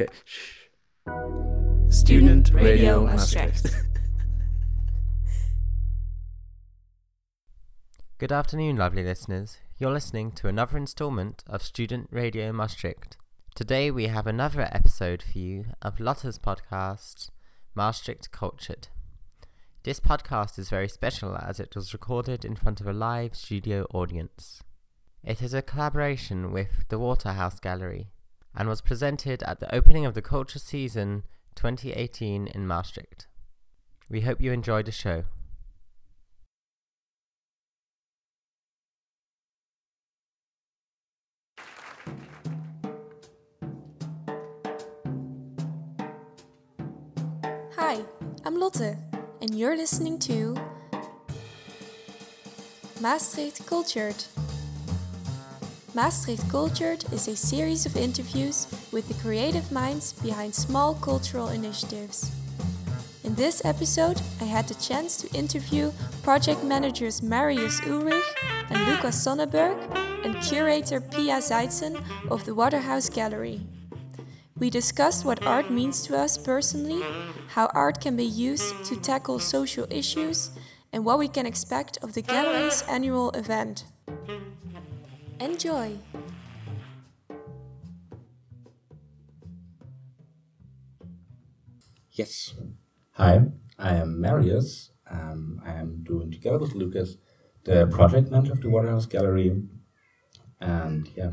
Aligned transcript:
Okay. 0.00 0.12
Shh. 0.24 0.68
Student 1.88 2.50
Radio 2.52 3.04
Maastricht. 3.04 3.66
Good 8.18 8.30
afternoon, 8.30 8.76
lovely 8.76 9.02
listeners. 9.02 9.58
You're 9.76 9.90
listening 9.90 10.30
to 10.32 10.46
another 10.46 10.76
installment 10.76 11.42
of 11.48 11.64
Student 11.64 12.06
Radio 12.12 12.52
Maastricht. 12.52 13.16
Today 13.56 13.90
we 13.90 14.06
have 14.06 14.28
another 14.28 14.68
episode 14.70 15.20
for 15.20 15.36
you 15.36 15.64
of 15.82 15.98
Lotte's 15.98 16.38
podcast, 16.38 17.30
Maastricht 17.74 18.30
Cultured. 18.30 18.86
This 19.82 19.98
podcast 19.98 20.60
is 20.60 20.70
very 20.70 20.88
special 20.88 21.36
as 21.36 21.58
it 21.58 21.74
was 21.74 21.92
recorded 21.92 22.44
in 22.44 22.54
front 22.54 22.80
of 22.80 22.86
a 22.86 22.92
live 22.92 23.34
studio 23.34 23.84
audience. 23.92 24.62
It 25.24 25.42
is 25.42 25.54
a 25.54 25.60
collaboration 25.60 26.52
with 26.52 26.86
the 26.88 27.00
Waterhouse 27.00 27.58
Gallery 27.58 28.12
and 28.58 28.68
was 28.68 28.80
presented 28.80 29.40
at 29.44 29.60
the 29.60 29.72
opening 29.72 30.04
of 30.04 30.14
the 30.14 30.20
Culture 30.20 30.58
Season 30.58 31.22
2018 31.54 32.48
in 32.48 32.66
Maastricht. 32.66 33.28
We 34.10 34.22
hope 34.22 34.40
you 34.40 34.50
enjoyed 34.50 34.86
the 34.86 34.92
show. 34.92 35.24
Hi, 47.76 48.04
I'm 48.44 48.58
Lotte, 48.58 48.96
and 49.40 49.54
you're 49.54 49.76
listening 49.76 50.18
to 50.20 50.56
Maastricht 53.00 53.64
Cultured. 53.66 54.24
Maastricht 55.94 56.46
Cultured 56.50 57.02
is 57.12 57.28
a 57.28 57.36
series 57.36 57.86
of 57.86 57.96
interviews 57.96 58.66
with 58.92 59.08
the 59.08 59.14
creative 59.22 59.72
minds 59.72 60.12
behind 60.12 60.54
small 60.54 60.94
cultural 60.94 61.48
initiatives. 61.48 62.30
In 63.24 63.34
this 63.34 63.64
episode, 63.64 64.20
I 64.38 64.44
had 64.44 64.68
the 64.68 64.74
chance 64.74 65.16
to 65.16 65.34
interview 65.34 65.92
project 66.22 66.62
managers 66.62 67.22
Marius 67.22 67.80
Ulrich 67.86 68.22
and 68.68 68.86
Lucas 68.86 69.16
Sonneberg 69.16 69.78
and 70.24 70.40
curator 70.42 71.00
Pia 71.00 71.38
Zeitzen 71.38 72.04
of 72.30 72.44
the 72.44 72.54
Waterhouse 72.54 73.08
Gallery. 73.08 73.62
We 74.58 74.68
discussed 74.68 75.24
what 75.24 75.46
art 75.46 75.70
means 75.70 76.02
to 76.02 76.18
us 76.18 76.36
personally, 76.36 77.02
how 77.48 77.70
art 77.72 78.00
can 78.00 78.14
be 78.14 78.26
used 78.26 78.84
to 78.84 78.96
tackle 78.96 79.38
social 79.38 79.86
issues, 79.88 80.50
and 80.92 81.06
what 81.06 81.18
we 81.18 81.28
can 81.28 81.46
expect 81.46 81.96
of 82.02 82.12
the 82.12 82.22
gallery's 82.22 82.82
annual 82.88 83.30
event. 83.30 83.84
Enjoy! 85.40 85.96
Yes. 92.10 92.54
Hi, 93.12 93.42
I 93.78 93.94
am 93.94 94.20
Marius. 94.20 94.90
Um, 95.08 95.60
I 95.64 95.74
am 95.74 96.02
doing 96.02 96.32
together 96.32 96.58
with 96.58 96.74
Lucas 96.74 97.16
the 97.62 97.86
project 97.86 98.30
manager 98.32 98.52
of 98.52 98.62
the 98.62 98.68
Waterhouse 98.68 99.06
Gallery. 99.06 99.62
And 100.60 101.08
yeah, 101.14 101.30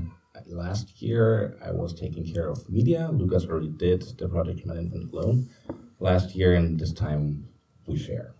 last 0.47 1.01
year 1.01 1.57
I 1.65 1.71
was 1.71 1.93
taking 1.93 2.31
care 2.31 2.49
of 2.49 2.69
media. 2.69 3.09
Lucas 3.11 3.45
already 3.45 3.69
did 3.69 4.03
the 4.19 4.29
project 4.29 4.67
management 4.67 5.11
alone 5.11 5.49
last 5.99 6.35
year, 6.35 6.53
and 6.53 6.79
this 6.79 6.93
time 6.93 7.47
we 7.87 7.97
share. 7.97 8.35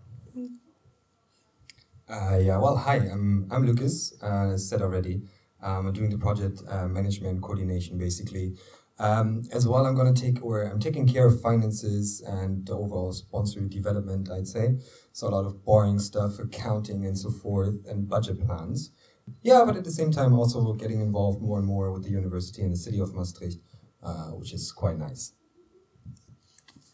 Uh, 2.08 2.38
yeah, 2.38 2.58
well, 2.60 2.76
hi, 2.76 2.98
I'm, 2.98 3.48
I'm 3.50 3.66
Lucas, 3.66 4.14
uh, 4.22 4.52
as 4.54 4.70
said 4.70 4.84
already. 4.84 5.24
Um, 5.66 5.92
doing 5.92 6.12
the 6.12 6.18
project 6.18 6.62
uh, 6.70 6.88
management 6.88 7.42
coordination 7.42 7.98
basically. 7.98 8.54
Um, 8.98 9.44
as 9.52 9.68
well, 9.68 9.86
I'm 9.86 9.96
going 9.96 10.14
to 10.14 10.22
take, 10.22 10.42
or 10.46 10.64
I'm 10.64 10.80
taking 10.80 11.06
care 11.06 11.26
of 11.26 11.42
finances 11.42 12.22
and 12.26 12.66
the 12.66 12.74
overall 12.74 13.12
sponsor 13.12 13.60
development, 13.62 14.30
I'd 14.32 14.48
say. 14.48 14.78
So 15.12 15.28
a 15.28 15.30
lot 15.30 15.46
of 15.46 15.66
boring 15.66 16.00
stuff, 16.00 16.40
accounting 16.40 17.06
and 17.06 17.18
so 17.18 17.30
forth, 17.30 17.76
and 17.90 18.08
budget 18.08 18.46
plans. 18.46 18.92
Yeah, 19.42 19.64
but 19.66 19.76
at 19.76 19.84
the 19.84 19.92
same 19.92 20.12
time, 20.12 20.34
also 20.34 20.74
getting 20.74 21.02
involved 21.02 21.42
more 21.42 21.58
and 21.58 21.68
more 21.68 21.92
with 21.92 22.04
the 22.04 22.12
university 22.12 22.62
and 22.62 22.72
the 22.72 22.78
city 22.78 23.00
of 23.00 23.14
Maastricht, 23.14 23.58
uh, 24.04 24.30
which 24.40 24.54
is 24.54 24.72
quite 24.72 24.98
nice. 24.98 25.34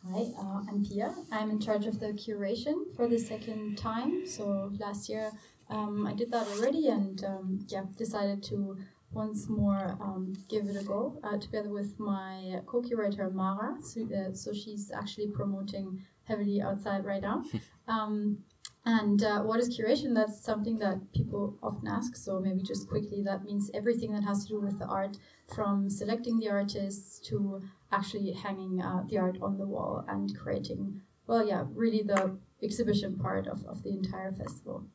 Hi, 0.10 0.24
uh, 0.40 0.62
I'm 0.68 0.84
Pia. 0.84 1.14
I'm 1.32 1.52
in 1.52 1.60
charge 1.60 1.86
of 1.86 2.00
the 2.00 2.14
curation 2.14 2.76
for 2.96 3.08
the 3.08 3.20
second 3.20 3.78
time. 3.78 4.26
So 4.26 4.72
last 4.80 5.10
year 5.10 5.32
um, 5.72 6.06
I 6.06 6.14
did 6.14 6.32
that 6.32 6.48
already 6.48 6.88
and 6.88 7.24
um, 7.24 7.66
yeah, 7.68 7.84
decided 7.98 8.44
to 8.44 8.78
once 9.14 9.50
more 9.50 9.98
um, 10.00 10.34
give 10.48 10.68
it 10.68 10.76
a 10.76 10.84
go 10.84 11.20
uh, 11.24 11.38
together 11.38 11.70
with 11.70 12.00
my 12.00 12.62
co-curator 12.66 13.30
Mara. 13.30 13.78
So, 13.82 14.02
uh, 14.02 14.34
so 14.34 14.54
she's 14.54 14.92
actually 14.92 15.28
promoting 15.28 16.06
heavily 16.26 16.62
outside 16.62 17.06
right 17.06 17.22
now. 17.22 17.44
Um, 17.88 18.38
and 18.86 19.22
uh, 19.22 19.42
what 19.42 19.60
is 19.60 19.78
curation? 19.78 20.16
That's 20.16 20.40
something 20.40 20.80
that 20.80 21.12
people 21.14 21.58
often 21.62 21.88
ask. 21.90 22.16
So 22.16 22.40
maybe 22.40 22.64
just 22.64 22.88
quickly, 22.88 23.22
that 23.24 23.44
means 23.44 23.70
everything 23.74 24.14
that 24.14 24.24
has 24.24 24.46
to 24.46 24.50
do 24.54 24.62
with 24.62 24.80
the 24.80 24.86
art, 24.86 25.18
from 25.54 25.90
selecting 25.90 26.40
the 26.40 26.50
artists 26.50 27.20
to 27.28 27.62
actually 27.92 28.32
hanging 28.32 28.82
uh, 28.82 29.04
the 29.10 29.18
art 29.18 29.38
on 29.42 29.58
the 29.58 29.66
wall 29.66 30.06
and 30.08 30.38
creating, 30.38 31.02
well, 31.28 31.46
yeah, 31.46 31.66
really 31.74 32.02
the 32.02 32.38
exhibition 32.64 33.18
part 33.18 33.46
of, 33.46 33.66
of 33.66 33.84
the 33.84 33.90
entire 33.90 34.32
festival. 34.32 34.86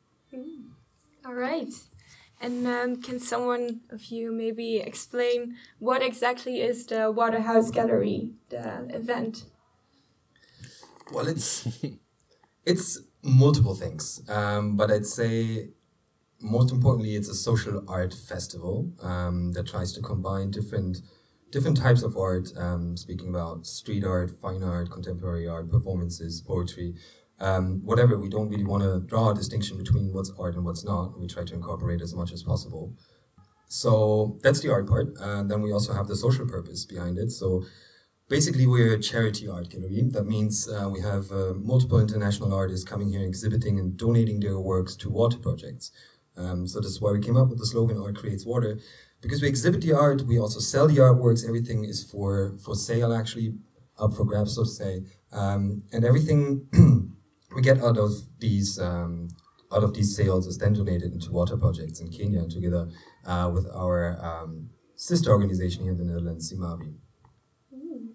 All 1.25 1.33
right. 1.33 1.73
And 2.39 2.67
um, 2.67 3.01
can 3.01 3.19
someone 3.19 3.81
of 3.89 4.05
you 4.05 4.31
maybe 4.31 4.77
explain 4.77 5.55
what 5.79 6.03
exactly 6.03 6.61
is 6.61 6.85
the 6.85 7.11
Waterhouse 7.11 7.71
Gallery, 7.71 8.31
the 8.49 8.87
event? 8.93 9.45
Well, 11.11 11.27
it's 11.27 11.67
it's 12.65 12.99
multiple 13.23 13.73
things, 13.73 14.21
um, 14.29 14.77
but 14.77 14.91
I'd 14.91 15.05
say 15.05 15.69
most 16.39 16.71
importantly, 16.71 17.15
it's 17.15 17.29
a 17.29 17.35
social 17.35 17.83
art 17.87 18.13
festival 18.13 18.91
um, 19.01 19.53
that 19.53 19.67
tries 19.67 19.91
to 19.93 20.01
combine 20.01 20.51
different 20.51 20.99
different 21.51 21.77
types 21.77 22.03
of 22.03 22.17
art. 22.17 22.49
Um, 22.57 22.97
speaking 22.97 23.29
about 23.29 23.65
street 23.65 24.03
art, 24.03 24.31
fine 24.41 24.63
art, 24.63 24.91
contemporary 24.91 25.47
art, 25.47 25.71
performances, 25.71 26.41
poetry, 26.41 26.95
um, 27.39 27.81
whatever. 27.83 28.17
We 28.17 28.29
don't 28.29 28.49
really 28.49 28.65
want 28.65 28.83
to 28.83 28.99
draw 28.99 29.31
a 29.31 29.35
distinction 29.35 29.77
between 29.77 30.13
what's 30.13 30.31
art 30.39 30.55
and 30.55 30.65
what's 30.65 30.83
not. 30.83 31.19
We 31.19 31.27
try 31.27 31.43
to 31.45 31.53
incorporate 31.53 32.01
as 32.01 32.13
much 32.13 32.31
as 32.31 32.43
possible. 32.43 32.93
So 33.69 34.39
that's 34.43 34.61
the 34.61 34.71
art 34.71 34.87
part, 34.87 35.07
and 35.19 35.51
then 35.51 35.61
we 35.61 35.73
also 35.73 35.93
have 35.93 36.07
the 36.07 36.15
social 36.15 36.47
purpose 36.47 36.85
behind 36.85 37.17
it. 37.17 37.31
So 37.31 37.65
basically 38.29 38.65
we're 38.65 38.93
a 38.93 38.99
charity 38.99 39.47
art 39.47 39.69
gallery. 39.69 40.03
That 40.09 40.25
means 40.25 40.69
uh, 40.69 40.89
we 40.89 41.01
have 41.01 41.31
uh, 41.31 41.53
multiple 41.55 41.99
international 41.99 42.53
artists 42.53 42.85
coming 42.85 43.09
here 43.09 43.25
exhibiting 43.25 43.79
and 43.79 43.97
donating 43.97 44.39
their 44.39 44.59
works 44.59 44.95
to 44.97 45.09
water 45.09 45.37
projects. 45.37 45.91
Um, 46.37 46.67
so 46.67 46.79
this 46.79 46.91
is 46.91 47.01
why 47.01 47.11
we 47.11 47.19
came 47.19 47.35
up 47.35 47.49
with 47.49 47.59
the 47.59 47.65
slogan 47.65 47.97
"Art 47.97 48.15
creates 48.15 48.45
water," 48.45 48.79
because 49.21 49.41
we 49.41 49.47
exhibit 49.47 49.81
the 49.81 49.93
art, 49.93 50.21
we 50.21 50.39
also 50.39 50.59
sell 50.59 50.87
the 50.87 50.97
artworks. 50.97 51.47
Everything 51.47 51.83
is 51.83 52.03
for 52.03 52.57
for 52.63 52.75
sale, 52.75 53.11
actually, 53.11 53.55
up 53.97 54.13
for 54.13 54.23
grabs, 54.23 54.55
so 54.55 54.63
to 54.63 54.69
say, 54.69 55.01
um, 55.31 55.83
and 55.91 56.05
everything 56.05 56.67
we 57.57 57.63
get 57.63 57.83
out 57.83 57.97
of 57.97 58.11
these. 58.39 58.79
Um, 58.79 59.29
out 59.69 59.83
of 59.83 59.93
these 59.93 60.15
sales 60.15 60.47
is 60.47 60.57
then 60.59 60.71
donated 60.71 61.11
into 61.11 61.29
water 61.29 61.57
projects 61.57 61.99
in 61.99 62.09
Kenya 62.09 62.47
together 62.47 62.87
uh, 63.25 63.51
with 63.53 63.67
our 63.75 64.17
um, 64.23 64.69
sister 64.95 65.29
organization 65.29 65.83
here 65.83 65.91
in 65.91 65.97
the 65.97 66.05
Netherlands, 66.05 66.53
Simavi. 66.53 66.93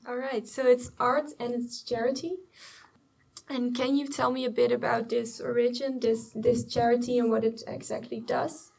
All 0.09 0.17
right, 0.17 0.49
so 0.49 0.67
it's 0.67 0.91
art 0.99 1.33
and 1.39 1.53
it's 1.53 1.83
charity. 1.83 2.37
And 3.51 3.77
can 3.77 3.97
you 3.97 4.07
tell 4.09 4.31
me 4.31 4.47
a 4.47 4.51
bit 4.51 4.73
about 4.73 5.11
this 5.11 5.41
origin, 5.43 6.01
this 6.01 6.31
this 6.35 6.65
charity, 6.65 7.19
and 7.19 7.29
what 7.31 7.45
it 7.45 7.63
exactly 7.67 8.21
does? 8.21 8.71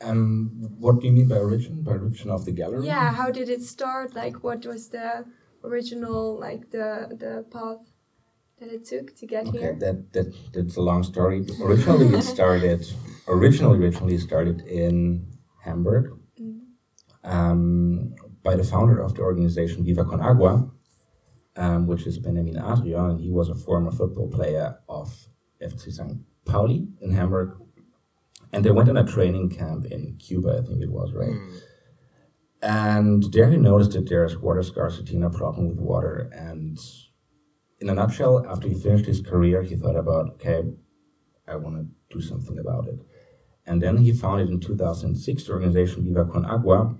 Um, 0.00 0.50
what 0.78 1.00
do 1.00 1.08
you 1.08 1.12
mean 1.12 1.28
by 1.28 1.38
origin? 1.38 1.82
By 1.82 1.92
origin 1.92 2.30
of 2.30 2.44
the 2.46 2.52
gallery? 2.52 2.86
Yeah, 2.86 3.12
how 3.12 3.30
did 3.30 3.50
it 3.50 3.62
start? 3.62 4.14
Like, 4.14 4.42
what 4.42 4.64
was 4.64 4.88
the 4.88 5.26
original, 5.62 6.38
like 6.38 6.70
the 6.70 6.88
the 7.22 7.44
path 7.52 7.84
that 8.58 8.68
it 8.72 8.84
took 8.84 9.14
to 9.16 9.26
get 9.26 9.46
okay, 9.48 9.58
here? 9.58 9.76
that 9.80 10.12
that 10.12 10.34
that's 10.52 10.76
a 10.76 10.80
long 10.80 11.02
story. 11.02 11.44
Originally, 11.62 12.16
it 12.16 12.22
started. 12.22 12.86
Originally, 13.28 13.78
originally 13.78 14.18
started 14.18 14.60
in 14.62 15.26
Hamburg. 15.62 16.18
Um, 17.24 18.14
by 18.44 18.54
the 18.54 18.62
founder 18.62 19.00
of 19.00 19.14
the 19.14 19.22
organization 19.22 19.84
Viva 19.84 20.04
Con 20.04 20.20
Agua, 20.20 20.70
um, 21.56 21.88
which 21.88 22.06
is 22.06 22.18
Benjamin 22.18 22.56
Adrian, 22.56 23.10
and 23.10 23.20
he 23.20 23.30
was 23.30 23.48
a 23.48 23.56
former 23.56 23.90
football 23.90 24.30
player 24.30 24.78
of 24.88 25.26
FC 25.60 25.92
St. 25.92 26.20
Pauli 26.44 26.86
in 27.00 27.10
Hamburg. 27.10 27.58
And 28.52 28.64
they 28.64 28.70
went 28.70 28.88
on 28.88 28.96
a 28.96 29.04
training 29.04 29.50
camp 29.50 29.86
in 29.86 30.16
Cuba, 30.18 30.60
I 30.62 30.66
think 30.66 30.80
it 30.80 30.90
was, 30.92 31.12
right? 31.12 31.34
And 32.62 33.24
there 33.32 33.50
he 33.50 33.56
noticed 33.56 33.92
that 33.92 34.08
there's 34.08 34.38
water 34.38 34.62
scarcity 34.62 35.16
and 35.16 35.24
a 35.24 35.30
problem 35.30 35.68
with 35.68 35.78
water. 35.78 36.30
And 36.32 36.78
in 37.80 37.90
a 37.90 37.94
nutshell, 37.94 38.46
after 38.48 38.68
he 38.68 38.74
finished 38.74 39.06
his 39.06 39.20
career, 39.20 39.62
he 39.62 39.76
thought 39.76 39.96
about, 39.96 40.30
okay, 40.34 40.62
I 41.46 41.56
want 41.56 41.76
to 41.76 42.16
do 42.16 42.20
something 42.20 42.58
about 42.58 42.88
it. 42.88 42.98
And 43.66 43.82
then 43.82 43.98
he 43.98 44.12
founded 44.12 44.48
in 44.48 44.60
2006 44.60 45.44
the 45.44 45.52
organization 45.52 46.04
Viva 46.04 46.24
Con 46.24 46.44
Agua, 46.44 46.96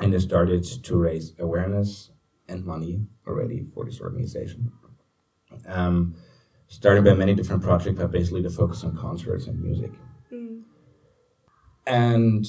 and 0.00 0.12
they 0.12 0.18
started 0.18 0.64
to 0.64 0.96
raise 0.96 1.32
awareness 1.38 2.10
and 2.48 2.64
money 2.64 3.06
already 3.26 3.66
for 3.74 3.84
this 3.84 4.00
organization. 4.00 4.72
Um, 5.66 6.16
started 6.68 7.04
by 7.04 7.12
many 7.12 7.34
different 7.34 7.62
projects, 7.62 7.98
but 7.98 8.10
basically 8.10 8.42
the 8.42 8.50
focus 8.50 8.82
on 8.84 8.96
concerts 8.96 9.46
and 9.46 9.62
music. 9.62 9.92
Mm. 10.32 10.62
And 11.86 12.46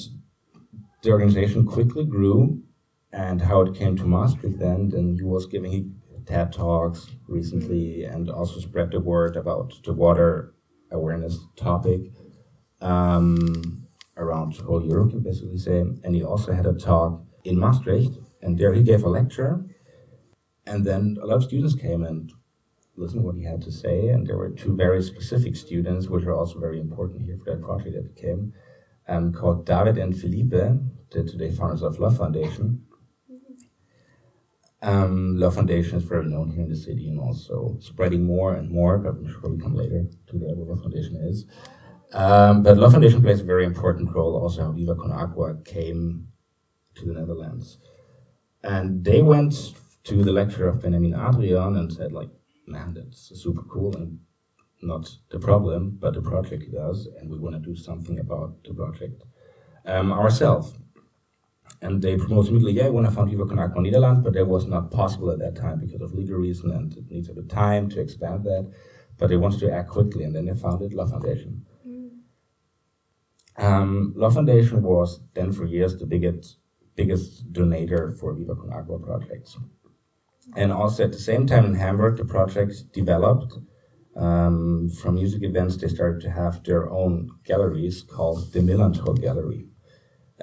the 1.02 1.12
organization 1.12 1.66
quickly 1.66 2.06
grew, 2.06 2.64
and 3.12 3.42
how 3.42 3.62
it 3.62 3.76
came 3.76 3.98
to 3.98 4.06
Maastricht 4.06 4.58
then, 4.58 4.90
then 4.90 5.16
he 5.16 5.24
was 5.24 5.46
giving 5.46 6.02
TED 6.26 6.54
Talks 6.54 7.08
recently 7.28 8.04
and 8.06 8.30
also 8.30 8.60
spread 8.60 8.92
the 8.92 9.00
word 9.00 9.36
about 9.36 9.74
the 9.84 9.94
water 9.94 10.54
awareness 10.92 11.40
topic 11.56 12.02
um, 12.82 13.88
around 14.18 14.56
whole 14.58 14.86
Europe, 14.86 15.14
you 15.14 15.20
basically 15.20 15.58
say. 15.58 15.80
And 15.80 16.16
he 16.16 16.24
also 16.24 16.54
had 16.54 16.66
a 16.66 16.74
talk 16.74 17.22
in 17.44 17.58
Maastricht, 17.58 18.18
and 18.42 18.58
there 18.58 18.74
he 18.74 18.84
gave 18.84 19.04
a 19.04 19.10
lecture. 19.10 19.66
And 20.66 20.86
then 20.86 21.18
a 21.22 21.26
lot 21.26 21.38
of 21.38 21.44
students 21.44 21.76
came 21.76 22.04
and 22.04 22.32
listened 22.96 23.22
to 23.22 23.26
what 23.26 23.36
he 23.36 23.44
had 23.44 23.62
to 23.64 23.72
say. 23.72 24.10
And 24.10 24.28
there 24.28 24.38
were 24.38 24.52
two 24.52 24.76
very 24.76 25.02
specific 25.02 25.56
students, 25.56 26.08
which 26.08 26.26
are 26.26 26.34
also 26.34 26.60
very 26.60 26.80
important 26.80 27.24
here 27.24 27.38
for 27.38 27.52
that 27.52 27.62
project 27.62 27.96
that 27.96 28.16
came, 28.16 28.54
um, 29.08 29.34
called 29.34 29.66
David 29.66 29.98
and 29.98 30.18
Felipe, 30.18 30.52
the 30.52 31.24
today 31.24 31.52
founders 31.52 31.82
of 31.82 32.00
Love 32.00 32.18
Foundation. 32.18 32.84
Um, 34.84 35.38
Love 35.38 35.56
Foundation 35.56 35.98
is 35.98 36.04
very 36.04 36.26
known 36.26 36.50
here 36.52 36.64
in 36.64 36.70
the 36.70 36.76
city 36.76 37.08
and 37.08 37.18
also 37.18 37.78
spreading 37.80 38.26
more 38.26 38.56
and 38.56 38.70
more, 38.70 38.98
but 38.98 39.12
I'm 39.12 39.32
sure 39.32 39.50
we 39.50 39.58
come 39.58 39.76
later 39.76 40.06
to 40.28 40.38
the 40.38 40.46
what 40.46 40.68
Love 40.68 40.82
Foundation 40.82 41.16
is. 41.24 41.46
Um, 42.12 42.64
but 42.64 42.78
Love 42.78 42.92
Foundation 42.92 43.22
plays 43.22 43.40
a 43.40 43.46
very 43.46 43.66
important 43.66 44.14
role 44.14 44.36
also 44.36 44.64
how 44.64 44.72
Viva 44.74 44.96
Con 44.96 45.12
Agua 45.12 45.56
came 45.64 46.28
to 46.96 47.06
the 47.06 47.14
Netherlands. 47.14 47.80
And 48.62 49.06
they 49.06 49.22
went 49.22 49.74
to 50.04 50.22
the 50.22 50.34
lecture 50.34 50.68
of 50.68 50.82
Benjamin 50.82 51.16
Adrian 51.16 51.78
and 51.78 51.92
said 51.92 52.12
like, 52.12 52.30
man, 52.68 52.94
that's 52.94 53.32
super 53.42 53.64
cool 53.64 53.96
and 53.96 54.20
not 54.82 55.10
the 55.32 55.40
problem, 55.40 55.98
but 55.98 56.14
the 56.14 56.22
project 56.22 56.72
does, 56.74 57.08
and 57.18 57.30
we 57.30 57.40
want 57.40 57.56
to 57.56 57.62
do 57.62 57.76
something 57.76 58.20
about 58.20 58.62
the 58.66 58.74
project 58.74 59.24
um, 59.86 60.12
ourselves. 60.12 60.78
And 61.84 62.02
they 62.02 62.16
promoted 62.16 62.54
me 62.54 62.60
immediately, 62.60 62.82
yeah, 62.82 62.90
when 62.90 63.06
I 63.06 63.10
found 63.10 63.30
Viva 63.30 63.46
Con 63.46 63.60
Agua 63.60 63.82
Netherlands, 63.82 64.22
but 64.24 64.34
that 64.34 64.48
was 64.48 64.66
not 64.66 64.90
possible 64.90 65.30
at 65.32 65.40
that 65.40 65.58
time 65.58 65.82
because 65.82 66.02
of 66.02 66.14
legal 66.14 66.38
reason 66.38 66.72
and 66.72 66.96
it 66.96 67.12
needs 67.12 67.28
a 67.28 67.34
bit 67.34 67.44
of 67.44 67.50
time 67.50 67.90
to 67.90 68.00
expand 68.00 68.46
that. 68.46 68.72
But 69.18 69.28
they 69.28 69.36
wanted 69.36 69.60
to 69.60 69.72
act 69.72 69.90
quickly, 69.90 70.24
and 70.24 70.34
then 70.34 70.46
they 70.46 70.56
founded 70.56 70.94
Love 70.94 71.12
Foundation. 71.12 71.66
Um, 73.58 74.14
Love 74.16 74.34
Foundation 74.34 74.82
was 74.82 75.20
then 75.36 75.52
for 75.52 75.66
years 75.66 75.98
the 75.98 76.08
biggest 76.08 76.58
biggest 76.96 77.52
donator 77.52 78.18
for 78.18 78.34
Viva 78.34 78.56
Con 78.56 78.72
Agua 78.72 79.00
projects. 79.00 79.58
And 80.56 80.72
also 80.72 81.04
at 81.04 81.12
the 81.12 81.20
same 81.20 81.46
time 81.46 81.66
in 81.66 81.76
Hamburg, 81.76 82.18
the 82.18 82.26
project 82.26 82.94
developed. 82.94 83.54
Um, 84.16 84.90
from 85.02 85.16
music 85.16 85.44
events, 85.44 85.78
they 85.78 85.88
started 85.88 86.22
to 86.22 86.32
have 86.32 86.64
their 86.64 86.90
own 86.90 87.30
galleries 87.46 88.04
called 88.04 88.54
the 88.54 88.60
Millerntor 88.60 89.20
Gallery. 89.20 89.66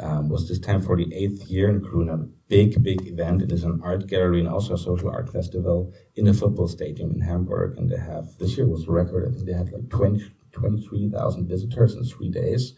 Um, 0.02 0.30
was 0.30 0.48
this 0.48 0.58
time 0.58 0.80
for 0.80 0.96
the 0.96 1.12
eighth 1.14 1.44
year, 1.50 1.68
including 1.68 2.14
a 2.14 2.16
big, 2.48 2.82
big 2.82 3.06
event. 3.06 3.42
It 3.42 3.52
is 3.52 3.64
an 3.64 3.80
art 3.84 4.06
gallery 4.06 4.40
and 4.40 4.48
also 4.48 4.74
a 4.74 4.78
social 4.78 5.10
art 5.10 5.30
festival 5.30 5.92
in 6.16 6.24
the 6.24 6.32
football 6.32 6.68
stadium 6.68 7.10
in 7.12 7.20
Hamburg. 7.20 7.76
And 7.76 7.90
they 7.90 7.98
have, 7.98 8.38
this 8.38 8.56
year 8.56 8.66
was 8.66 8.88
a 8.88 8.90
record, 8.90 9.28
I 9.28 9.34
think 9.34 9.46
they 9.46 9.52
had 9.52 9.70
like 9.72 9.90
20, 9.90 10.24
23,000 10.52 11.46
visitors 11.46 11.94
in 11.94 12.04
three 12.04 12.30
days. 12.30 12.74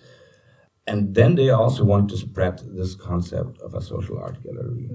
And 0.86 1.14
then 1.14 1.36
they 1.36 1.50
also 1.50 1.84
wanted 1.84 2.08
to 2.10 2.16
spread 2.16 2.60
this 2.74 2.96
concept 2.96 3.60
of 3.60 3.74
a 3.74 3.80
social 3.80 4.18
art 4.18 4.42
gallery. 4.42 4.90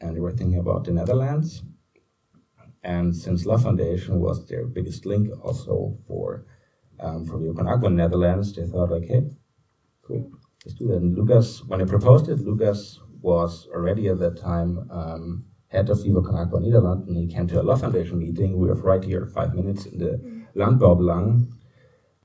And 0.00 0.14
they 0.14 0.20
were 0.20 0.32
thinking 0.32 0.58
about 0.58 0.84
the 0.84 0.92
Netherlands. 0.92 1.62
And 2.84 3.16
since 3.16 3.44
Love 3.44 3.64
Foundation 3.64 4.20
was 4.20 4.46
their 4.46 4.66
biggest 4.66 5.04
link 5.04 5.30
also 5.42 5.98
for 6.06 6.46
um, 7.00 7.26
for 7.26 7.38
Con 7.54 7.68
Agua 7.68 7.90
Netherlands, 7.90 8.54
they 8.54 8.64
thought 8.64 8.90
like, 8.90 9.04
hey, 9.04 9.22
cool, 10.02 10.30
let's 10.66 10.74
do 10.74 10.88
that. 10.88 10.96
And 10.96 11.16
Lucas, 11.16 11.62
when 11.64 11.78
they 11.78 11.86
proposed 11.86 12.28
it, 12.28 12.40
Lucas 12.40 12.98
was 13.20 13.68
already 13.72 14.08
at 14.08 14.18
that 14.18 14.36
time 14.36 14.90
um, 14.90 15.44
head 15.68 15.88
of 15.88 16.02
Viva 16.02 16.20
Con 16.22 16.34
Agua 16.34 16.60
Netherlands, 16.60 17.06
and 17.06 17.16
he 17.16 17.28
came 17.28 17.46
to 17.46 17.60
a 17.60 17.62
Love 17.62 17.80
Foundation 17.82 18.18
meeting. 18.18 18.58
We 18.58 18.66
were 18.66 18.74
right 18.74 19.02
here, 19.02 19.24
five 19.26 19.54
minutes 19.54 19.86
in 19.86 19.98
the 19.98 20.44
Landbouwbelang, 20.56 21.52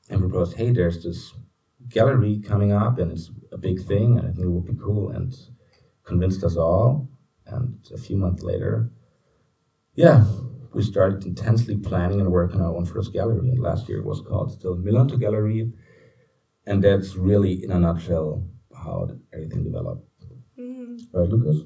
and 0.10 0.20
proposed, 0.20 0.58
hey, 0.58 0.72
there's 0.72 1.04
this 1.04 1.34
gallery 1.88 2.42
coming 2.44 2.72
up, 2.72 2.98
and 2.98 3.12
it's 3.12 3.30
a 3.52 3.58
big 3.58 3.86
thing, 3.86 4.18
and 4.18 4.28
I 4.28 4.32
think 4.32 4.46
it 4.46 4.50
would 4.50 4.66
be 4.66 4.84
cool, 4.84 5.12
and 5.12 5.36
convinced 6.04 6.44
us 6.44 6.58
all. 6.58 7.10
And 7.46 7.78
a 7.94 7.98
few 7.98 8.18
months 8.18 8.42
later, 8.42 8.92
yeah, 9.94 10.26
we 10.74 10.82
started 10.82 11.26
intensely 11.26 11.78
planning 11.78 12.22
and 12.22 12.32
working 12.32 12.60
on 12.60 12.68
our 12.68 12.76
own 12.76 12.86
first 12.86 13.14
gallery. 13.14 13.50
And 13.50 13.60
last 13.60 13.88
year 13.88 14.00
it 14.00 14.06
was 14.06 14.22
called 14.22 14.52
still 14.52 14.78
Millerntor 14.78 15.20
Gallery. 15.20 15.72
And 16.66 16.84
that's 16.84 17.16
really, 17.16 17.64
in 17.64 17.72
a 17.72 17.80
nutshell, 17.80 18.44
how 18.74 19.10
everything 19.34 19.64
developed. 19.64 20.08
Right, 21.14 21.30
Lucas? 21.30 21.64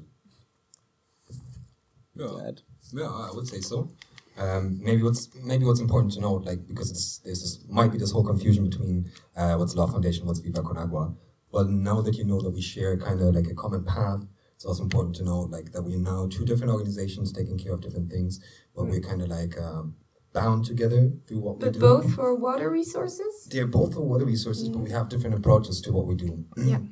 Yeah, 2.14 2.50
yeah, 2.92 3.08
I 3.08 3.30
would 3.34 3.46
say 3.46 3.60
so. 3.60 3.90
Um, 4.38 4.78
maybe 4.82 5.02
what's 5.02 5.28
maybe 5.42 5.64
what's 5.64 5.80
important 5.80 6.12
to 6.14 6.20
note, 6.20 6.44
like 6.44 6.66
because 6.66 6.90
it's, 6.90 7.18
there's 7.18 7.40
this 7.40 7.64
might 7.68 7.92
be 7.92 7.98
this 7.98 8.12
whole 8.12 8.24
confusion 8.24 8.68
between 8.68 9.10
uh, 9.36 9.54
what's 9.56 9.74
Love 9.74 9.92
Foundation, 9.92 10.26
what's 10.26 10.40
Viva 10.40 10.62
Con 10.62 10.76
Agua. 10.76 11.14
Well, 11.50 11.64
now 11.64 12.00
that 12.02 12.16
you 12.16 12.24
know 12.24 12.40
that 12.40 12.50
we 12.50 12.60
share 12.60 12.96
kind 12.98 13.20
of 13.20 13.34
like 13.34 13.46
a 13.46 13.54
common 13.54 13.84
path, 13.84 14.20
it's 14.54 14.64
also 14.64 14.82
important 14.82 15.16
to 15.16 15.24
know 15.24 15.40
like 15.40 15.72
that 15.72 15.82
we're 15.82 15.98
now 15.98 16.26
two 16.30 16.44
different 16.44 16.72
organizations 16.72 17.32
taking 17.32 17.56
care 17.58 17.72
of 17.72 17.80
different 17.80 18.10
things, 18.10 18.40
but 18.74 18.84
we're 18.84 19.00
kind 19.00 19.22
of 19.22 19.28
like 19.28 19.58
um, 19.58 19.94
bound 20.36 20.66
together 20.66 21.02
through 21.26 21.40
what 21.40 21.54
we 21.56 21.70
do. 21.70 21.80
But 21.80 21.80
both 21.80 22.14
for 22.14 22.34
water 22.34 22.68
resources? 22.70 23.48
They're 23.50 23.72
both 23.80 23.94
for 23.94 24.02
water 24.02 24.26
resources, 24.26 24.68
but 24.68 24.80
we 24.80 24.90
have 24.90 25.08
different 25.08 25.34
approaches 25.34 25.80
to 25.82 25.92
what 25.92 26.06
we 26.06 26.14
do. 26.14 26.44
Yeah. 26.56 26.78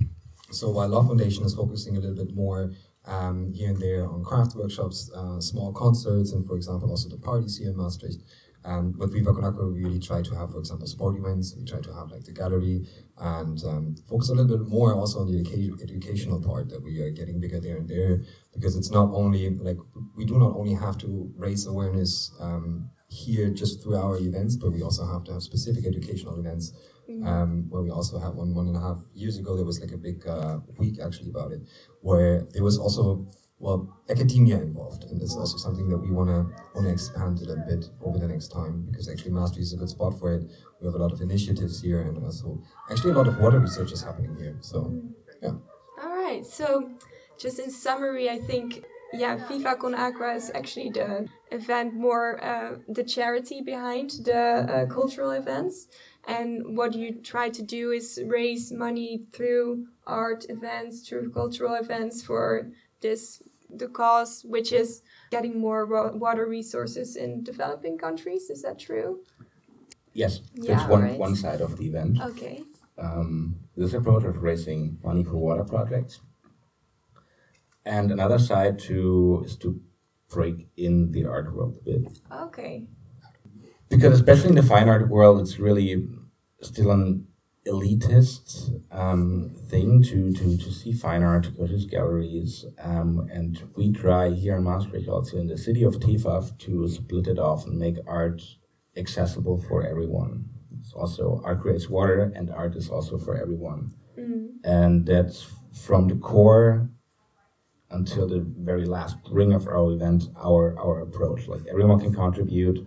So 0.51 0.71
while 0.71 0.89
Love 0.89 1.09
Foundation 1.09 1.43
is 1.45 1.55
focusing 1.55 1.97
a 1.97 2.01
little 2.01 2.15
bit 2.25 2.33
more 2.33 2.71
um, 3.07 3.53
here 3.53 3.71
and 3.71 3.81
there 3.81 4.09
on 4.09 4.23
craft 4.23 4.55
workshops, 4.55 5.11
uh, 5.13 5.41
small 5.41 5.73
concerts, 5.73 6.31
and 6.33 6.47
for 6.47 6.55
example 6.55 6.91
also 6.91 7.09
the 7.09 7.17
parties 7.17 7.57
here 7.57 7.71
in 7.71 7.77
Maastricht. 7.77 8.23
Um, 8.65 8.95
with 8.97 9.13
Viva 9.13 9.33
Con 9.35 9.45
Agua, 9.45 9.67
we 9.67 9.83
really 9.85 9.99
try 9.99 10.23
to 10.23 10.35
have, 10.37 10.53
for 10.53 10.59
example, 10.59 10.87
sport 10.87 11.17
events. 11.19 11.55
We 11.59 11.65
try 11.65 11.81
to 11.81 11.93
have 11.93 12.11
like 12.11 12.25
the 12.25 12.33
gallery 12.33 12.87
and 13.19 13.63
um, 13.65 13.97
focus 14.09 14.31
a 14.31 14.35
little 14.35 14.57
bit 14.57 14.69
more 14.69 14.95
also 14.95 15.21
on 15.21 15.27
the 15.31 15.43
educa- 15.43 15.83
educational 15.83 16.41
part 16.41 16.69
that 16.71 16.83
we 16.83 17.01
are 17.01 17.11
getting 17.11 17.41
bigger 17.41 17.61
there 17.61 17.77
and 17.77 17.89
there 17.89 18.23
because 18.55 18.77
it's 18.77 18.91
not 18.91 19.11
only 19.13 19.51
like 19.69 19.79
we 20.17 20.25
do 20.25 20.39
not 20.39 20.53
only 20.55 20.75
have 20.75 20.97
to 20.99 21.33
raise 21.37 21.67
awareness 21.67 22.33
um, 22.41 22.91
here 23.15 23.51
just 23.51 23.83
through 23.83 23.97
our 23.97 24.17
events, 24.19 24.57
but 24.57 24.73
we 24.73 24.83
also 24.83 25.07
have 25.07 25.25
to 25.25 25.33
have 25.33 25.43
specific 25.43 25.87
educational 25.87 26.39
events 26.39 26.73
um, 27.25 27.67
where 27.69 27.83
we 27.83 27.91
also 27.91 28.19
had 28.19 28.35
one 28.35 28.55
one 28.55 28.67
and 28.67 28.77
a 28.77 28.81
half 28.81 28.99
years 29.15 29.39
ago. 29.39 29.57
There 29.57 29.65
was 29.65 29.81
like 29.81 29.93
a 29.93 29.97
big 29.97 30.27
uh, 30.27 30.59
week 30.79 30.99
actually 31.01 31.31
about 31.31 31.53
it, 31.53 31.61
where 32.01 32.47
there 32.53 32.65
was 32.65 32.79
also 32.79 33.27
well 33.59 33.89
academia 34.11 34.61
involved, 34.61 35.05
and 35.05 35.23
is 35.23 35.37
also 35.37 35.57
something 35.57 35.89
that 35.91 35.99
we 35.99 36.11
wanna 36.11 36.47
wanna 36.75 36.91
expand 36.91 37.39
a 37.39 37.45
little 37.45 37.65
bit 37.67 37.85
over 38.03 38.19
the 38.19 38.29
next 38.29 38.49
time 38.49 38.87
because 38.91 39.09
actually 39.09 39.33
Maastricht 39.33 39.63
is 39.63 39.73
a 39.75 39.77
good 39.77 39.91
spot 39.91 40.19
for 40.19 40.35
it. 40.35 40.51
We 40.81 40.87
have 40.87 40.95
a 40.95 40.99
lot 40.99 41.13
of 41.13 41.21
initiatives 41.21 41.83
here, 41.83 42.01
and 42.01 42.23
also 42.25 42.63
actually 42.91 43.13
a 43.13 43.15
lot 43.15 43.29
of 43.29 43.39
water 43.39 43.61
research 43.61 43.93
is 43.93 44.03
happening 44.03 44.35
here. 44.37 44.57
So 44.61 44.79
yeah. 45.43 45.57
All 46.03 46.17
right. 46.17 46.45
So, 46.45 46.91
just 47.39 47.59
in 47.59 47.71
summary, 47.71 48.29
I 48.31 48.39
think 48.39 48.85
yeah, 49.19 49.37
Viva 49.49 49.77
Con 49.77 49.95
Agua 49.95 50.35
is 50.35 50.51
actually 50.55 50.91
the 50.91 51.27
event 51.51 51.95
more 51.95 52.43
uh, 52.43 52.77
the 52.89 53.05
charity 53.05 53.61
behind 53.61 54.11
the 54.25 54.43
uh, 54.69 54.87
cultural 54.87 55.31
events, 55.31 55.89
and 56.27 56.77
what 56.77 56.95
you 56.95 57.15
try 57.23 57.49
to 57.51 57.63
do 57.63 57.91
is 57.93 58.21
raise 58.27 58.73
money 58.73 59.25
through 59.33 59.87
art 60.07 60.47
events, 60.49 61.09
through 61.09 61.31
cultural 61.33 61.75
events 61.75 62.23
for 62.23 62.71
this 63.01 63.43
the 63.71 63.89
cause, 63.89 64.43
which 64.45 64.73
is 64.73 65.03
getting 65.31 65.59
more 65.59 65.85
wa- 65.87 66.13
water 66.13 66.47
resources 66.47 67.17
in 67.17 67.43
developing 67.43 67.99
countries. 67.99 68.51
Is 68.51 68.63
that 68.63 68.79
true? 68.79 69.21
Yes, 70.13 70.43
Yeah, 70.55 70.77
that's 70.77 70.89
one, 70.89 71.03
right. 71.03 71.19
one 71.19 71.35
side 71.35 71.61
of 71.61 71.77
the 71.77 71.87
event. 71.87 72.21
Okay. 72.21 72.63
um, 72.99 73.57
this 73.77 73.93
approach 73.95 74.23
of 74.23 74.41
raising 74.43 74.99
money 75.03 75.25
for 75.25 75.35
water 75.35 75.65
projects. 75.65 76.21
And 77.85 78.11
another 78.11 78.39
side 78.39 78.79
to 78.81 79.43
is 79.45 79.57
to 79.59 79.81
break 80.31 80.69
in 80.77 81.13
the 81.13 81.27
art 81.27 81.55
world 81.55 81.77
a 81.81 81.85
bit. 81.85 82.19
Okay. 82.33 82.87
Because 83.89 84.15
especially 84.15 84.51
in 84.51 84.55
the 84.57 84.63
fine 84.63 84.89
art 84.89 85.09
world, 85.09 85.41
it's 85.41 85.59
really 85.59 86.09
still 86.63 86.91
an 86.91 87.27
elitist 87.67 88.71
um, 88.91 89.55
thing 89.69 90.03
to, 90.03 90.33
to, 90.33 90.57
to 90.57 90.73
see 90.73 90.93
fine 90.93 91.23
art, 91.23 91.45
to 91.45 91.51
go 91.51 91.67
to 91.67 91.87
galleries. 91.87 92.65
Um, 92.79 93.29
and 93.33 93.63
we 93.77 93.93
try 93.93 94.31
here 94.31 94.57
in 94.57 94.65
Maastricht, 94.65 95.09
also 95.09 95.39
in 95.39 95.47
the 95.47 95.59
city 95.59 95.85
of 95.85 95.95
TEFAF, 95.97 96.59
to 96.59 96.89
split 96.89 97.27
it 97.27 97.39
off 97.39 97.67
and 97.67 97.79
make 97.79 97.97
art 98.07 98.43
accessible 98.97 99.59
for 99.59 99.87
everyone. 99.87 100.47
It's 100.81 100.93
also 100.93 101.41
art 101.45 101.61
creates 101.63 101.89
water, 101.89 102.33
and 102.35 102.51
art 102.51 102.77
is 102.77 102.89
also 102.89 103.19
for 103.19 103.37
everyone. 103.37 103.95
And 104.65 105.07
that's 105.07 105.47
from 105.73 106.09
the 106.09 106.17
core 106.17 106.91
until 107.95 108.29
the 108.29 108.41
very 108.41 108.85
last 108.85 109.17
ring 109.31 109.53
of 109.53 109.67
our 109.69 109.93
event 109.93 110.25
our 110.37 110.77
our 110.79 111.01
approach. 111.01 111.49
Like 111.49 111.63
everyone 111.71 112.01
can 112.01 112.15
contribute, 112.15 112.87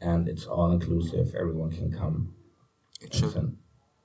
and 0.00 0.28
it's 0.28 0.46
all 0.46 0.70
inclusive. 0.72 1.34
Everyone 1.34 1.70
can 1.70 1.92
come. 1.92 2.34
It 3.00 3.08
It's 3.08 3.18
should. 3.18 3.36
an 3.36 3.58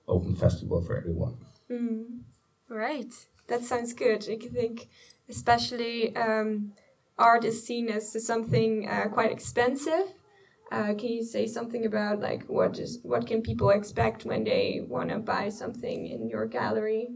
open 0.07 0.35
festival 0.35 0.81
for 0.81 0.97
everyone. 0.97 1.37
Mm, 1.69 2.21
right. 2.69 3.13
That 3.47 3.63
sounds 3.63 3.93
good. 3.93 4.27
I 4.29 4.37
think, 4.37 4.89
especially 5.29 6.15
um, 6.15 6.73
art 7.17 7.43
is 7.45 7.65
seen 7.65 7.89
as 7.89 8.25
something 8.25 8.87
uh, 8.87 9.07
quite 9.11 9.31
expensive. 9.31 10.13
Uh, 10.71 10.93
can 10.99 11.09
you 11.09 11.23
say 11.23 11.47
something 11.47 11.85
about 11.85 12.21
like 12.21 12.43
what 12.47 12.79
is 12.79 12.99
what 13.03 13.27
can 13.27 13.41
people 13.41 13.69
expect 13.71 14.25
when 14.25 14.43
they 14.45 14.81
want 14.87 15.09
to 15.09 15.17
buy 15.19 15.49
something 15.49 16.07
in 16.07 16.29
your 16.29 16.45
gallery? 16.45 17.09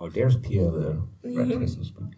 Oh, 0.00 0.08
there's 0.10 0.36
Pia, 0.36 0.70
the 0.70 1.02
red 1.24 1.56
Christmas 1.56 1.88
speak. 1.88 2.12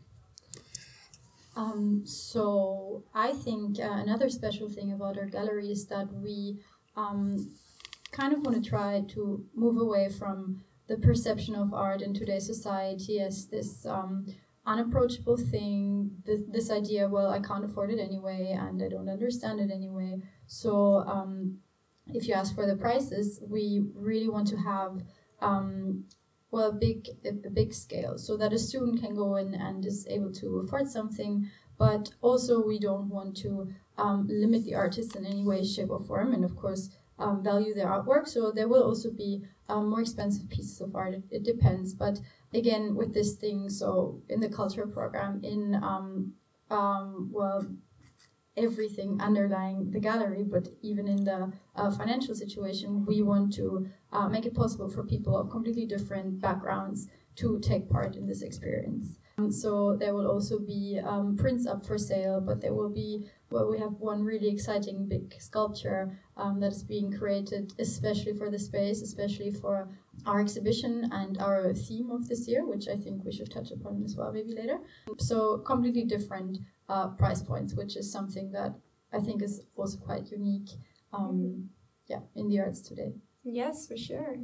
Um, 1.57 2.02
so 2.07 3.02
I 3.14 3.33
think 3.33 3.78
uh, 3.78 3.90
another 3.90 4.28
special 4.28 4.69
thing 4.69 4.92
about 4.92 5.19
our 5.19 5.26
gallery 5.26 5.71
is 5.71 5.87
that 5.87 6.12
we 6.12 6.61
um, 6.97 7.50
kind 8.12 8.33
of 8.33 8.45
want 8.45 8.62
to 8.62 8.69
try 8.69 9.02
to 9.09 9.45
move 9.54 9.76
away 9.76 10.09
from 10.09 10.62
the 10.88 10.97
perception 10.97 11.54
of 11.54 11.73
art 11.73 12.02
in 12.02 12.14
today's 12.14 12.47
society 12.47 13.21
as 13.21 13.47
this 13.47 13.87
um, 13.87 14.26
unapproachable 14.66 15.37
thing, 15.37 16.11
this, 16.25 16.40
this 16.49 16.71
idea, 16.71 17.09
well, 17.09 17.30
I 17.30 17.40
can't 17.40 17.64
afford 17.64 17.90
it 17.90 18.00
anyway 18.00 18.57
and 18.59 18.83
I 18.83 18.88
don't 18.88 19.09
understand 19.09 19.61
it 19.61 19.71
anyway. 19.73 20.21
So 20.47 21.04
um, 21.07 21.59
if 22.09 22.26
you 22.26 22.35
ask 22.35 22.54
for 22.54 22.66
the 22.66 22.76
prices, 22.76 23.40
we 23.47 23.85
really 23.95 24.28
want 24.28 24.49
to 24.49 24.57
have 24.57 25.02
um, 25.40 26.04
well 26.50 26.71
a 26.71 26.73
big 26.73 27.09
a, 27.25 27.50
big 27.50 27.73
scale. 27.73 28.19
So 28.19 28.37
that 28.37 28.52
a 28.52 28.59
student 28.59 29.00
can 29.02 29.14
go 29.14 29.37
in 29.37 29.54
and 29.54 29.85
is 29.85 30.07
able 30.09 30.33
to 30.35 30.59
afford 30.59 30.88
something 30.88 31.50
but 31.78 32.11
also 32.21 32.62
we 32.62 32.78
don't 32.78 33.09
want 33.09 33.35
to 33.38 33.73
um, 33.97 34.28
limit 34.30 34.64
the 34.64 34.75
artists 34.75 35.16
in 35.16 35.25
any 35.25 35.42
way 35.42 35.64
shape 35.64 35.88
or 35.88 35.99
form. 35.99 36.35
And 36.35 36.45
of 36.45 36.54
course 36.54 36.90
um, 37.19 37.42
value 37.42 37.75
their 37.75 37.87
artwork. 37.87 38.28
So 38.28 38.50
there 38.50 38.69
will 38.69 38.83
also 38.83 39.11
be 39.11 39.45
um, 39.69 39.88
more 39.88 40.00
expensive 40.00 40.49
pieces 40.50 40.80
of 40.80 40.95
art. 40.95 41.14
It, 41.14 41.25
it 41.30 41.42
depends. 41.42 41.95
But 41.95 42.21
again 42.54 42.95
with 42.95 43.14
this 43.14 43.35
thing 43.35 43.69
so 43.69 44.21
in 44.28 44.40
the 44.40 44.49
culture 44.49 44.87
program 44.87 45.40
in 45.42 45.75
um, 45.76 46.33
um, 46.71 47.30
well 47.33 47.66
everything 48.57 49.21
underlying 49.21 49.90
the 49.90 50.00
gallery, 50.00 50.45
but 50.45 50.69
even 50.83 51.09
in 51.09 51.25
the 51.25 51.52
uh, 51.76 51.90
financial 51.90 52.35
situation, 52.35 53.04
we 53.07 53.23
want 53.23 53.52
to 53.54 53.88
uh, 54.12 54.28
make 54.28 54.47
it 54.47 54.54
possible 54.54 54.88
for 54.88 55.04
people 55.04 55.37
of 55.37 55.50
completely 55.50 55.87
different 55.87 56.40
backgrounds 56.40 57.09
to 57.37 57.59
take 57.61 57.88
part 57.88 58.16
in 58.16 58.26
this 58.26 58.42
experience. 58.42 59.19
Um, 59.40 59.50
so 59.50 59.97
there 59.97 60.14
will 60.14 60.30
also 60.30 60.59
be 60.59 61.00
um, 61.02 61.37
prints 61.37 61.66
up 61.66 61.85
for 61.85 61.97
sale, 61.99 62.40
but 62.40 62.61
there 62.61 62.75
will 62.75 62.90
be 62.90 63.26
well, 63.50 63.68
we 63.68 63.78
have 63.78 63.94
one 63.99 64.23
really 64.23 64.49
exciting 64.49 65.09
big 65.09 65.35
sculpture 65.40 66.16
um, 66.37 66.61
that 66.61 66.70
is 66.70 66.85
being 66.85 67.11
created 67.11 67.73
especially 67.80 68.32
for 68.32 68.49
the 68.49 68.59
space, 68.59 69.02
especially 69.02 69.50
for 69.50 69.88
our 70.25 70.40
exhibition 70.40 71.09
and 71.11 71.38
our 71.38 71.75
theme 71.75 72.11
of 72.11 72.28
this 72.28 72.47
year, 72.47 72.64
which 72.64 72.87
I 72.87 72.97
think 72.97 73.25
we 73.25 73.32
should 73.32 73.50
touch 73.50 73.73
upon 73.73 74.02
as 74.04 74.14
well 74.14 74.32
maybe 74.32 74.54
later. 74.54 74.78
So 75.18 75.59
completely 75.59 76.04
different 76.04 76.59
uh, 76.88 77.09
price 77.09 77.42
points, 77.42 77.75
which 77.75 77.97
is 77.97 78.12
something 78.12 78.52
that 78.52 78.75
I 79.12 79.18
think 79.18 79.42
is 79.42 79.62
also 79.75 79.99
quite 79.99 80.30
unique, 80.30 80.70
um, 81.12 81.70
yeah, 82.06 82.20
in 82.37 82.49
the 82.49 82.61
arts 82.61 82.80
today. 82.80 83.14
Yes, 83.42 83.88
for 83.88 83.97
sure. 83.97 84.37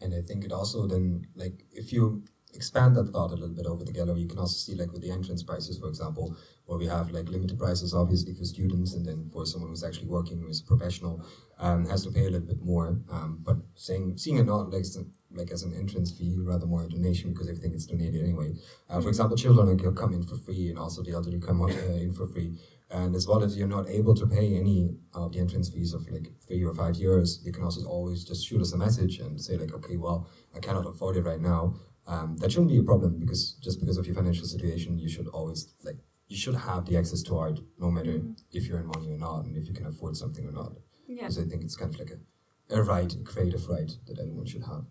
And 0.00 0.14
I 0.14 0.20
think 0.20 0.44
it 0.44 0.52
also 0.52 0.86
then 0.86 1.26
like 1.34 1.64
if 1.72 1.92
you 1.92 2.22
expand 2.54 2.96
that 2.96 3.10
thought 3.12 3.30
a 3.30 3.34
little 3.34 3.54
bit 3.54 3.66
over 3.66 3.84
the 3.84 3.92
gallery, 3.92 4.20
you 4.20 4.28
can 4.28 4.38
also 4.38 4.56
see 4.56 4.78
like 4.78 4.92
with 4.92 5.02
the 5.02 5.10
entrance 5.10 5.42
prices, 5.42 5.78
for 5.78 5.88
example, 5.88 6.36
where 6.66 6.78
we 6.78 6.86
have 6.86 7.10
like 7.10 7.28
limited 7.28 7.58
prices 7.58 7.94
obviously 7.94 8.34
for 8.34 8.44
students 8.44 8.94
and 8.94 9.06
then 9.06 9.28
for 9.32 9.46
someone 9.46 9.70
who's 9.70 9.84
actually 9.84 10.06
working 10.06 10.40
who's 10.40 10.60
a 10.60 10.64
professional 10.64 11.24
um, 11.58 11.86
has 11.86 12.04
to 12.04 12.10
pay 12.10 12.26
a 12.26 12.30
little 12.30 12.46
bit 12.46 12.62
more. 12.62 13.00
Um, 13.10 13.40
but 13.42 13.56
saying 13.74 14.18
seeing 14.18 14.38
it 14.38 14.46
not 14.46 14.70
like 14.70 14.84
like 15.30 15.50
as 15.50 15.62
an 15.62 15.74
entrance 15.74 16.10
fee, 16.10 16.36
rather 16.38 16.66
more 16.66 16.84
a 16.84 16.88
donation 16.88 17.32
because 17.32 17.48
everything 17.48 17.74
is 17.74 17.86
donated 17.86 18.22
anyway. 18.22 18.54
Uh, 18.88 19.00
for 19.00 19.08
example, 19.08 19.36
children 19.36 19.78
can 19.78 19.94
come 19.94 20.14
in 20.14 20.22
for 20.22 20.36
free, 20.36 20.68
and 20.68 20.78
also 20.78 21.02
the 21.02 21.12
elderly 21.12 21.38
come 21.38 21.60
uh, 21.60 21.66
in 21.66 22.12
for 22.12 22.26
free. 22.26 22.58
And 22.90 23.14
as 23.14 23.26
well 23.26 23.42
as 23.42 23.56
you're 23.56 23.68
not 23.68 23.88
able 23.88 24.14
to 24.14 24.26
pay 24.26 24.56
any 24.56 24.96
of 25.12 25.32
the 25.32 25.40
entrance 25.40 25.68
fees 25.68 25.92
of 25.92 26.08
like 26.08 26.28
three 26.46 26.64
or 26.64 26.72
five 26.72 26.96
years, 26.96 27.40
you 27.44 27.52
can 27.52 27.62
also 27.62 27.86
always 27.86 28.24
just 28.24 28.46
shoot 28.46 28.62
us 28.62 28.72
a 28.72 28.78
message 28.78 29.18
and 29.18 29.38
say 29.38 29.58
like, 29.58 29.74
okay, 29.74 29.96
well, 29.98 30.26
I 30.56 30.60
cannot 30.60 30.86
afford 30.86 31.18
it 31.18 31.22
right 31.22 31.40
now. 31.40 31.74
Um, 32.08 32.38
that 32.38 32.50
shouldn't 32.50 32.70
be 32.70 32.78
a 32.78 32.82
problem 32.82 33.18
because 33.20 33.52
just 33.62 33.80
because 33.80 33.98
of 33.98 34.06
your 34.06 34.14
financial 34.14 34.46
situation, 34.46 34.98
you 34.98 35.10
should 35.10 35.28
always 35.28 35.74
like 35.84 35.98
you 36.26 36.36
should 36.36 36.54
have 36.54 36.86
the 36.86 36.96
access 36.96 37.22
to 37.24 37.36
art, 37.36 37.60
no 37.78 37.90
matter 37.90 38.22
if 38.50 38.66
you're 38.66 38.80
in 38.80 38.86
money 38.86 39.10
or 39.10 39.18
not, 39.18 39.44
and 39.44 39.56
if 39.56 39.66
you 39.66 39.74
can 39.74 39.86
afford 39.86 40.16
something 40.16 40.46
or 40.46 40.52
not. 40.52 40.72
Yeah. 41.06 41.22
Because 41.22 41.38
I 41.38 41.44
think 41.44 41.62
it's 41.62 41.76
kind 41.76 41.92
of 41.92 42.00
like 42.00 42.10
a, 42.10 42.76
a 42.76 42.82
right, 42.82 43.12
a 43.12 43.22
creative 43.22 43.68
right 43.68 43.90
that 44.06 44.18
anyone 44.18 44.46
should 44.46 44.64
have. 44.64 44.84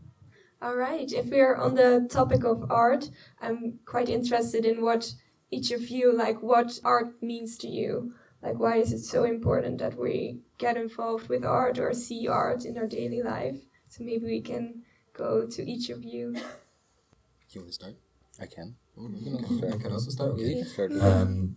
All 0.62 0.76
right. 0.76 1.12
If 1.12 1.28
we're 1.28 1.56
on 1.56 1.76
the 1.76 2.08
topic 2.10 2.44
of 2.44 2.72
art, 2.72 3.10
I'm 3.42 3.80
quite 3.86 4.10
interested 4.10 4.66
in 4.66 4.82
what 4.82 5.14
each 5.50 5.72
of 5.72 5.90
you 5.90 6.16
like 6.16 6.42
what 6.42 6.80
art 6.84 7.22
means 7.22 7.58
to 7.60 7.68
you. 7.68 8.14
Like 8.44 8.60
why 8.60 8.78
is 8.78 8.94
it 8.94 9.04
so 9.04 9.24
important 9.24 9.80
that 9.80 9.98
we 9.98 10.40
get 10.58 10.78
involved 10.78 11.30
with 11.30 11.44
art 11.44 11.80
or 11.80 11.94
see 11.94 12.28
art 12.28 12.66
in 12.66 12.78
our 12.78 12.88
daily 12.88 13.22
life? 13.24 13.58
So 13.88 14.04
maybe 14.04 14.26
we 14.26 14.42
can 14.42 14.84
go 15.14 15.48
to 15.48 15.64
each 15.64 15.90
of 15.90 16.04
you. 16.04 16.36
You 17.58 17.62
want 17.62 17.70
to 17.70 17.74
start? 17.74 17.96
I 18.40 18.46
can. 18.46 18.76
I 19.74 19.78
can 19.78 19.92
also 19.92 20.12
start. 20.12 20.30
Okay. 20.34 20.44
You 20.44 20.64
can 20.64 20.68
start. 20.68 20.92
Um, 20.92 21.56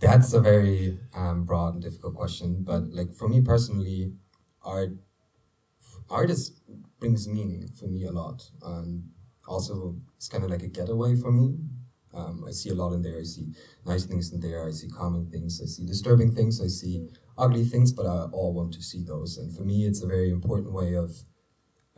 that's 0.00 0.32
a 0.32 0.40
very 0.40 0.98
um, 1.14 1.44
broad 1.44 1.74
and 1.74 1.82
difficult 1.82 2.14
question, 2.14 2.62
but 2.62 2.88
like 2.88 3.12
for 3.14 3.28
me 3.28 3.42
personally, 3.42 4.14
art 4.62 4.92
art 6.08 6.30
is 6.30 6.62
brings 6.98 7.28
meaning 7.28 7.68
for 7.78 7.88
me 7.88 8.04
a 8.04 8.10
lot, 8.10 8.50
and 8.62 9.10
also 9.46 9.96
it's 10.16 10.28
kind 10.28 10.44
of 10.44 10.50
like 10.50 10.62
a 10.62 10.68
getaway 10.68 11.14
for 11.14 11.30
me. 11.30 11.58
Um, 12.14 12.44
I 12.48 12.52
see 12.52 12.70
a 12.70 12.74
lot 12.74 12.94
in 12.94 13.02
there. 13.02 13.20
I 13.20 13.24
see 13.24 13.52
nice 13.84 14.06
things 14.06 14.32
in 14.32 14.40
there. 14.40 14.66
I 14.66 14.70
see 14.70 14.88
calming 14.88 15.26
things. 15.26 15.60
I 15.62 15.66
see 15.66 15.84
disturbing 15.84 16.34
things. 16.34 16.58
I 16.58 16.68
see 16.68 17.06
ugly 17.36 17.64
things, 17.64 17.92
but 17.92 18.06
I 18.06 18.28
all 18.32 18.54
want 18.54 18.72
to 18.72 18.82
see 18.82 19.02
those. 19.02 19.36
And 19.36 19.54
for 19.54 19.62
me, 19.62 19.84
it's 19.84 20.02
a 20.02 20.06
very 20.06 20.30
important 20.30 20.72
way 20.72 20.94
of 20.94 21.12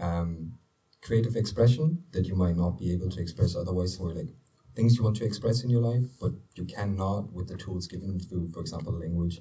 um, 0.00 0.54
creative 1.02 1.36
expression 1.36 2.04
that 2.12 2.26
you 2.26 2.34
might 2.34 2.56
not 2.56 2.78
be 2.78 2.92
able 2.92 3.08
to 3.10 3.20
express 3.20 3.56
otherwise. 3.56 3.98
Or 3.98 4.12
like 4.12 4.28
things 4.74 4.96
you 4.96 5.04
want 5.04 5.16
to 5.16 5.24
express 5.24 5.62
in 5.62 5.70
your 5.70 5.82
life, 5.82 6.04
but 6.20 6.32
you 6.54 6.64
cannot 6.64 7.32
with 7.32 7.48
the 7.48 7.56
tools 7.56 7.86
given 7.86 8.20
through, 8.20 8.48
for 8.48 8.60
example, 8.60 8.92
language. 8.92 9.40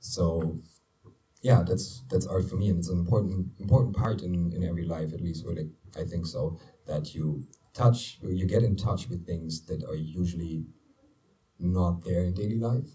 So, 0.00 0.58
yeah, 1.42 1.62
that's 1.66 2.02
that's 2.10 2.26
art 2.26 2.48
for 2.48 2.56
me, 2.56 2.68
and 2.68 2.78
it's 2.78 2.88
an 2.88 2.98
important 2.98 3.48
important 3.58 3.96
part 3.96 4.22
in, 4.22 4.52
in 4.52 4.64
every 4.64 4.84
life, 4.84 5.12
at 5.12 5.20
least. 5.20 5.44
Or 5.46 5.54
like 5.54 5.70
I 5.98 6.04
think 6.04 6.26
so 6.26 6.58
that 6.86 7.14
you 7.14 7.46
touch, 7.74 8.18
you 8.22 8.46
get 8.46 8.62
in 8.62 8.76
touch 8.76 9.08
with 9.08 9.26
things 9.26 9.66
that 9.66 9.84
are 9.84 9.96
usually 9.96 10.66
not 11.58 12.04
there 12.04 12.24
in 12.24 12.34
daily 12.34 12.58
life, 12.58 12.90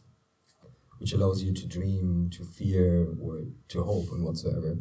which 1.00 1.14
allows 1.14 1.42
you 1.44 1.54
to 1.54 1.66
dream, 1.66 2.30
to 2.32 2.44
fear, 2.44 3.08
or 3.22 3.46
to 3.70 3.84
hope, 3.84 4.10
and 4.12 4.24
whatsoever. 4.24 4.78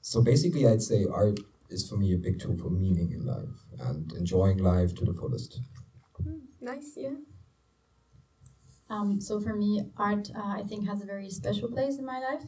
So 0.00 0.22
basically, 0.22 0.66
I'd 0.66 0.82
say 0.82 1.04
art 1.10 1.40
is 1.70 1.88
for 1.88 1.96
me 1.96 2.14
a 2.14 2.18
big 2.18 2.38
tool 2.40 2.56
for 2.56 2.70
meaning 2.70 3.12
in 3.12 3.24
life 3.26 3.56
and 3.80 4.12
enjoying 4.12 4.58
life 4.58 4.94
to 4.96 5.04
the 5.04 5.12
fullest. 5.12 5.60
Nice, 6.60 6.94
yeah. 6.96 7.14
Um, 8.88 9.20
so 9.20 9.40
for 9.40 9.54
me, 9.54 9.90
art 9.96 10.30
uh, 10.34 10.54
I 10.58 10.62
think 10.62 10.86
has 10.86 11.02
a 11.02 11.06
very 11.06 11.30
special 11.30 11.68
place 11.68 11.98
in 11.98 12.04
my 12.04 12.20
life. 12.20 12.44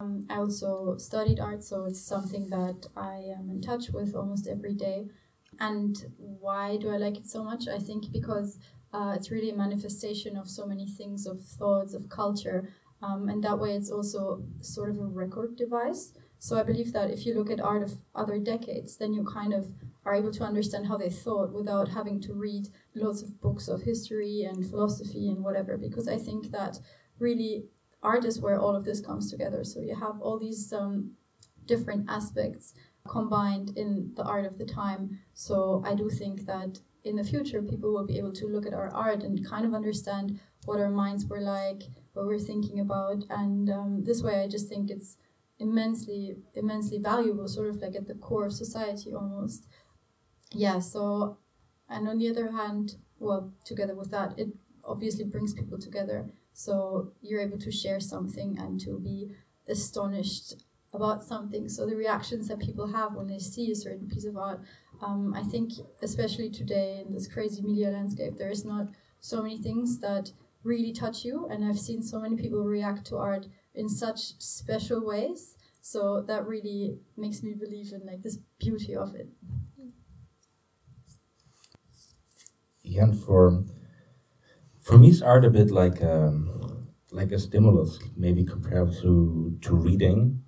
Um, 0.00 0.26
I 0.28 0.36
also 0.36 0.96
studied 0.96 1.38
art, 1.38 1.62
so 1.62 1.84
it's 1.84 2.04
something 2.04 2.48
that 2.50 2.86
I 2.96 3.16
am 3.38 3.50
in 3.50 3.60
touch 3.60 3.90
with 3.90 4.14
almost 4.14 4.48
every 4.48 4.74
day. 4.74 5.06
And 5.60 5.96
why 6.16 6.78
do 6.78 6.90
I 6.90 6.96
like 6.96 7.16
it 7.18 7.28
so 7.28 7.44
much? 7.44 7.68
I 7.68 7.78
think 7.78 8.10
because 8.10 8.58
uh, 8.92 9.12
it's 9.16 9.30
really 9.30 9.50
a 9.50 9.54
manifestation 9.54 10.36
of 10.36 10.48
so 10.48 10.66
many 10.66 10.88
things, 10.88 11.26
of 11.26 11.40
thoughts, 11.40 11.94
of 11.94 12.08
culture, 12.08 12.68
um, 13.02 13.28
and 13.28 13.44
that 13.44 13.58
way 13.58 13.74
it's 13.74 13.90
also 13.90 14.42
sort 14.60 14.90
of 14.90 14.98
a 14.98 15.04
record 15.04 15.56
device. 15.56 16.12
So 16.42 16.58
I 16.58 16.64
believe 16.64 16.92
that 16.92 17.12
if 17.12 17.24
you 17.24 17.34
look 17.34 17.52
at 17.52 17.60
art 17.60 17.84
of 17.84 17.98
other 18.16 18.36
decades, 18.36 18.96
then 18.96 19.12
you 19.14 19.24
kind 19.24 19.54
of 19.54 19.68
are 20.04 20.12
able 20.12 20.32
to 20.32 20.42
understand 20.42 20.88
how 20.88 20.96
they 20.96 21.08
thought 21.08 21.52
without 21.52 21.90
having 21.90 22.20
to 22.22 22.34
read 22.34 22.66
lots 22.96 23.22
of 23.22 23.40
books 23.40 23.68
of 23.68 23.82
history 23.82 24.42
and 24.42 24.68
philosophy 24.68 25.28
and 25.28 25.44
whatever. 25.44 25.76
Because 25.76 26.08
I 26.08 26.18
think 26.18 26.50
that 26.50 26.80
really 27.20 27.66
art 28.02 28.24
is 28.24 28.40
where 28.40 28.58
all 28.60 28.74
of 28.74 28.84
this 28.84 29.00
comes 29.00 29.30
together. 29.30 29.62
So 29.62 29.78
you 29.78 29.94
have 29.94 30.20
all 30.20 30.36
these 30.36 30.72
um, 30.72 31.12
different 31.66 32.10
aspects 32.10 32.74
combined 33.06 33.78
in 33.78 34.10
the 34.16 34.24
art 34.24 34.44
of 34.44 34.58
the 34.58 34.66
time. 34.66 35.20
So 35.34 35.84
I 35.86 35.94
do 35.94 36.10
think 36.10 36.46
that 36.46 36.80
in 37.04 37.14
the 37.14 37.22
future, 37.22 37.62
people 37.62 37.92
will 37.92 38.06
be 38.06 38.18
able 38.18 38.32
to 38.32 38.48
look 38.48 38.66
at 38.66 38.74
our 38.74 38.92
art 38.92 39.22
and 39.22 39.48
kind 39.48 39.64
of 39.64 39.74
understand 39.74 40.40
what 40.64 40.80
our 40.80 40.90
minds 40.90 41.24
were 41.24 41.40
like, 41.40 41.84
what 42.14 42.26
we're 42.26 42.40
thinking 42.40 42.80
about. 42.80 43.22
And 43.30 43.70
um, 43.70 44.02
this 44.02 44.24
way, 44.24 44.42
I 44.42 44.48
just 44.48 44.68
think 44.68 44.90
it's 44.90 45.18
immensely, 45.62 46.36
immensely 46.54 46.98
valuable, 46.98 47.48
sort 47.48 47.70
of 47.70 47.76
like 47.76 47.94
at 47.94 48.08
the 48.08 48.14
core 48.14 48.46
of 48.46 48.52
society 48.52 49.14
almost. 49.14 49.66
Yeah, 50.52 50.80
so, 50.80 51.38
and 51.88 52.08
on 52.08 52.18
the 52.18 52.28
other 52.28 52.50
hand, 52.50 52.96
well, 53.18 53.52
together 53.64 53.94
with 53.94 54.10
that, 54.10 54.38
it 54.38 54.48
obviously 54.84 55.24
brings 55.24 55.54
people 55.54 55.78
together. 55.78 56.30
So 56.52 57.12
you're 57.22 57.40
able 57.40 57.58
to 57.58 57.70
share 57.70 58.00
something 58.00 58.58
and 58.58 58.78
to 58.80 58.98
be 58.98 59.30
astonished 59.68 60.64
about 60.92 61.22
something. 61.22 61.68
So 61.68 61.86
the 61.86 61.96
reactions 61.96 62.48
that 62.48 62.58
people 62.58 62.92
have 62.92 63.14
when 63.14 63.28
they 63.28 63.38
see 63.38 63.70
a 63.70 63.76
certain 63.76 64.08
piece 64.08 64.26
of 64.26 64.36
art, 64.36 64.60
um, 65.00 65.34
I 65.34 65.42
think, 65.42 65.72
especially 66.02 66.50
today 66.50 67.02
in 67.06 67.12
this 67.12 67.28
crazy 67.28 67.62
media 67.62 67.90
landscape, 67.90 68.36
there 68.36 68.50
is 68.50 68.64
not 68.64 68.88
so 69.20 69.42
many 69.42 69.56
things 69.56 70.00
that 70.00 70.32
really 70.64 70.92
touch 70.92 71.24
you. 71.24 71.48
And 71.50 71.64
I've 71.64 71.78
seen 71.78 72.02
so 72.02 72.20
many 72.20 72.36
people 72.36 72.62
react 72.64 73.06
to 73.06 73.16
art 73.16 73.46
in 73.74 73.88
such 73.88 74.40
special 74.40 75.04
ways. 75.04 75.56
So 75.80 76.22
that 76.22 76.46
really 76.46 77.00
makes 77.16 77.42
me 77.42 77.54
believe 77.54 77.92
in 77.92 78.06
like 78.06 78.22
this 78.22 78.38
beauty 78.58 78.94
of 78.94 79.14
it. 79.14 79.28
Yeah, 82.82 83.04
and 83.04 83.18
for 83.18 83.64
for 84.80 84.98
me, 84.98 85.08
it's 85.10 85.22
art 85.22 85.44
a 85.44 85.50
bit 85.50 85.70
like 85.70 86.02
um, 86.02 86.88
like 87.10 87.32
a 87.32 87.38
stimulus, 87.38 87.98
maybe 88.16 88.44
compared 88.44 88.92
to 89.02 89.58
to 89.60 89.74
reading. 89.74 90.42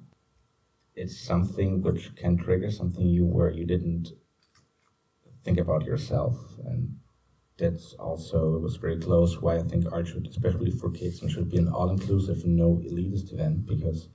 It's 0.96 1.16
something 1.16 1.82
which 1.82 2.16
can 2.16 2.36
trigger 2.36 2.68
something 2.70 3.06
you 3.06 3.24
where 3.26 3.50
you 3.50 3.64
didn't 3.64 4.12
think 5.44 5.58
about 5.58 5.84
yourself, 5.84 6.58
and 6.64 6.98
that's 7.56 7.94
also 7.94 8.58
was 8.58 8.76
very 8.76 8.98
close. 8.98 9.40
Why 9.40 9.56
I 9.56 9.62
think 9.62 9.90
art 9.92 10.08
should, 10.08 10.26
especially 10.26 10.70
for 10.70 10.90
kids, 10.90 11.22
and 11.22 11.30
should 11.30 11.50
be 11.50 11.58
an 11.58 11.68
all-inclusive, 11.68 12.44
no 12.44 12.82
elitist 12.84 13.32
event 13.32 13.66
because 13.66 14.08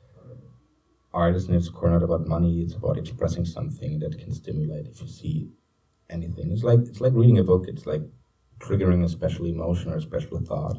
art 1.14 1.36
is 1.36 1.48
in 1.48 1.56
its 1.56 1.70
core 1.70 1.92
not 1.92 2.04
about 2.04 2.28
money. 2.28 2.62
It's 2.62 2.76
about 2.76 2.98
expressing 2.98 3.46
something 3.46 4.00
that 4.00 4.20
can 4.20 4.34
stimulate. 4.34 4.88
If 4.88 5.02
you 5.02 5.08
see 5.08 5.52
anything, 6.10 6.52
it's 6.52 6.64
like 6.64 6.80
it's 6.82 7.02
like 7.02 7.14
reading 7.14 7.40
a 7.40 7.44
book. 7.44 7.66
It's 7.68 7.86
like 7.86 8.02
triggering 8.60 9.06
a 9.06 9.10
special 9.10 9.46
emotion 9.46 9.92
or 9.92 9.98
a 9.98 10.02
special 10.02 10.40
thought. 10.40 10.78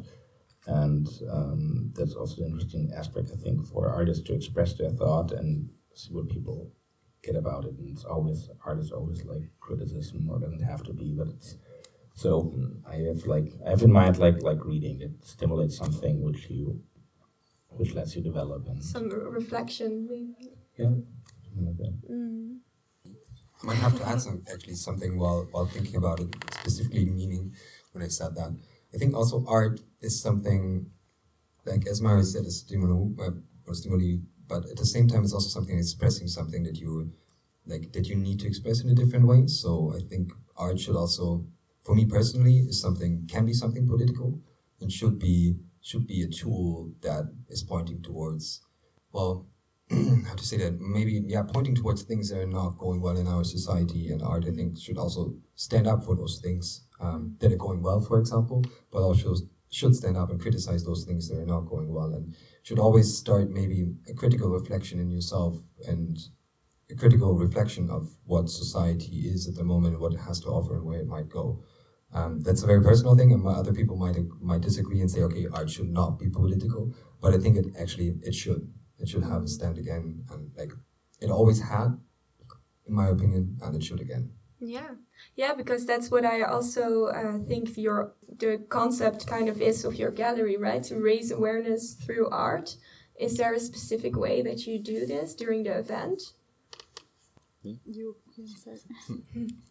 And 0.67 1.09
um, 1.31 1.93
that's 1.95 2.15
also 2.15 2.37
the 2.37 2.47
interesting 2.47 2.93
aspect, 2.95 3.31
I 3.33 3.37
think, 3.43 3.67
for 3.67 3.89
artists 3.89 4.23
to 4.25 4.35
express 4.35 4.75
their 4.75 4.91
thought 4.91 5.33
and 5.33 5.71
see 5.95 6.13
what 6.13 6.29
people 6.29 6.71
get 7.23 7.35
about 7.35 7.65
it. 7.65 7.75
And 7.79 7.89
it's 7.89 8.05
always, 8.05 8.51
art 8.67 8.79
is 8.79 8.93
always 8.93 9.25
like 9.25 9.51
criticism, 9.61 10.29
or 10.29 10.39
doesn't 10.39 10.63
have 10.63 10.83
to 10.85 10.93
be, 10.93 11.15
but 11.17 11.29
it's. 11.29 11.57
So 12.15 12.53
I 12.87 12.97
have 12.97 13.25
like 13.27 13.53
I 13.67 13.71
have 13.71 13.83
in 13.83 13.93
mind 13.93 14.19
like 14.19 14.43
like 14.43 14.65
reading 14.65 15.01
it 15.01 15.13
stimulates 15.25 15.77
something 15.77 16.23
which 16.23 16.51
you, 16.51 16.81
which 17.71 17.95
lets 17.95 18.15
you 18.17 18.23
develop 18.23 18.67
and 18.69 18.83
Some 18.85 19.09
reflection, 19.09 20.07
maybe. 20.09 20.53
yeah, 20.77 20.87
something 21.45 21.67
like 21.67 21.79
that. 21.79 21.95
Mm. 22.11 22.59
I 23.63 23.67
might 23.67 23.77
have 23.77 23.97
to 23.99 24.09
add 24.09 24.21
some 24.21 24.43
actually 24.53 24.75
something 24.75 25.19
while 25.19 25.47
while 25.51 25.67
thinking 25.67 25.97
about 25.97 26.21
it, 26.21 26.35
specifically 26.61 27.07
meaning 27.07 27.53
when 27.93 28.05
I 28.05 28.09
said 28.09 28.35
that. 28.37 28.57
I 28.95 28.99
think 28.99 29.15
also 29.15 29.45
art 29.47 29.81
is 30.01 30.21
something 30.21 30.91
like 31.65 31.87
as 31.87 32.01
Mary 32.01 32.25
said, 32.25 32.45
a 32.45 32.51
stimuli 32.51 33.13
uh, 33.23 33.31
or 33.67 33.75
stimuli, 33.75 34.17
but 34.49 34.67
at 34.67 34.77
the 34.77 34.87
same 34.87 35.09
time 35.09 35.23
it's 35.25 35.33
also 35.33 35.49
something 35.49 35.79
expressing 35.79 36.27
something 36.29 36.65
that 36.65 36.77
you 36.79 37.13
like 37.67 37.93
that 37.93 38.09
you 38.09 38.17
need 38.17 38.41
to 38.41 38.47
express 38.47 38.81
in 38.83 38.91
a 38.91 38.95
different 38.95 39.27
way. 39.27 39.47
So 39.47 39.95
I 39.97 40.01
think 40.01 40.33
art 40.57 40.81
should 40.81 40.97
also 40.97 41.45
for 41.85 41.95
me 41.95 42.05
personally 42.05 42.59
is 42.59 42.81
something 42.81 43.27
can 43.31 43.47
be 43.47 43.53
something 43.53 43.87
political 43.87 44.41
and 44.81 44.93
should 44.93 45.19
be 45.19 45.57
should 45.83 46.07
be 46.07 46.23
a 46.23 46.29
tool 46.29 46.91
that 47.01 47.33
is 47.49 47.63
pointing 47.63 48.03
towards 48.03 48.61
well 49.13 49.47
how 49.91 50.35
to 50.35 50.45
say 50.45 50.57
that 50.57 50.81
maybe 50.81 51.23
yeah 51.27 51.43
pointing 51.43 51.75
towards 51.75 52.03
things 52.03 52.31
that 52.31 52.41
are 52.41 52.47
not 52.47 52.79
going 52.79 53.01
well 53.01 53.17
in 53.17 53.27
our 53.27 53.45
society 53.45 54.09
and 54.09 54.23
art 54.23 54.45
i 54.47 54.51
think 54.51 54.79
should 54.79 54.99
also 54.99 55.35
stand 55.55 55.87
up 55.87 56.05
for 56.05 56.15
those 56.15 56.41
things 56.43 56.85
um, 57.01 57.37
that 57.41 57.53
are 57.53 57.57
going 57.57 57.83
well 57.83 58.01
for 58.01 58.19
example 58.19 58.65
but 58.93 59.01
also 59.01 59.35
should 59.71 59.95
stand 59.95 60.17
up 60.17 60.31
and 60.31 60.41
criticize 60.41 60.85
those 60.85 61.05
things 61.05 61.29
that 61.29 61.39
are 61.39 61.47
not 61.47 61.61
going 61.61 61.93
well 61.93 62.13
and 62.13 62.35
should 62.63 62.79
always 62.79 63.17
start 63.17 63.51
maybe 63.51 63.87
a 64.09 64.15
critical 64.15 64.51
reflection 64.51 64.99
in 64.99 65.11
yourself 65.11 65.57
and 65.87 66.19
a 66.91 66.95
critical 66.95 67.35
reflection 67.35 67.89
of 67.89 68.11
what 68.25 68.51
society 68.51 69.29
is 69.29 69.49
at 69.49 69.55
the 69.55 69.65
moment 69.65 69.95
and 69.95 70.03
what 70.03 70.13
it 70.13 70.21
has 70.21 70.41
to 70.41 70.49
offer 70.49 70.75
and 70.75 70.85
where 70.85 71.01
it 71.01 71.07
might 71.07 71.29
go 71.29 71.63
um, 72.13 72.41
that's 72.41 72.63
a 72.63 72.67
very 72.67 72.83
personal 72.83 73.17
thing 73.17 73.33
and 73.33 73.47
other 73.47 73.73
people 73.73 73.97
might 73.97 74.17
might 74.41 74.61
disagree 74.61 75.01
and 75.01 75.11
say 75.11 75.23
okay 75.23 75.47
art 75.53 75.71
should 75.71 75.91
not 75.91 76.19
be 76.19 76.29
political 76.29 76.93
but 77.21 77.35
i 77.35 77.39
think 77.39 77.57
it 77.57 77.67
actually 77.79 78.15
it 78.23 78.35
should 78.35 78.73
it 78.99 79.09
should 79.09 79.23
have 79.23 79.43
a 79.43 79.49
stand 79.49 79.79
again 79.79 80.25
and 80.31 80.51
like 80.57 80.73
it 81.21 81.31
always 81.31 81.61
had 81.61 81.99
in 82.87 82.95
my 82.95 83.09
opinion 83.09 83.57
and 83.63 83.77
it 83.77 83.83
should 83.83 84.01
again 84.01 84.33
Yeah, 84.61 84.91
yeah, 85.37 85.55
because 85.55 85.87
that's 85.87 86.11
what 86.11 86.25
I 86.25 86.43
also 86.43 87.07
uh, 87.07 87.39
think 87.49 87.79
your 87.79 88.13
the 88.39 88.59
concept 88.69 89.27
kind 89.27 89.49
of 89.49 89.61
is 89.61 89.85
of 89.85 89.95
your 89.95 90.11
gallery, 90.11 90.57
right? 90.57 90.83
To 90.85 90.97
raise 90.97 91.31
awareness 91.33 91.95
through 91.95 92.29
art. 92.29 92.77
Is 93.19 93.37
there 93.37 93.55
a 93.55 93.61
specific 93.61 94.17
way 94.17 94.43
that 94.43 94.67
you 94.67 94.79
do 94.79 95.07
this 95.07 95.35
during 95.35 95.65
the 95.65 95.79
event? 95.79 96.35
You, 97.63 97.79
you 97.85 98.17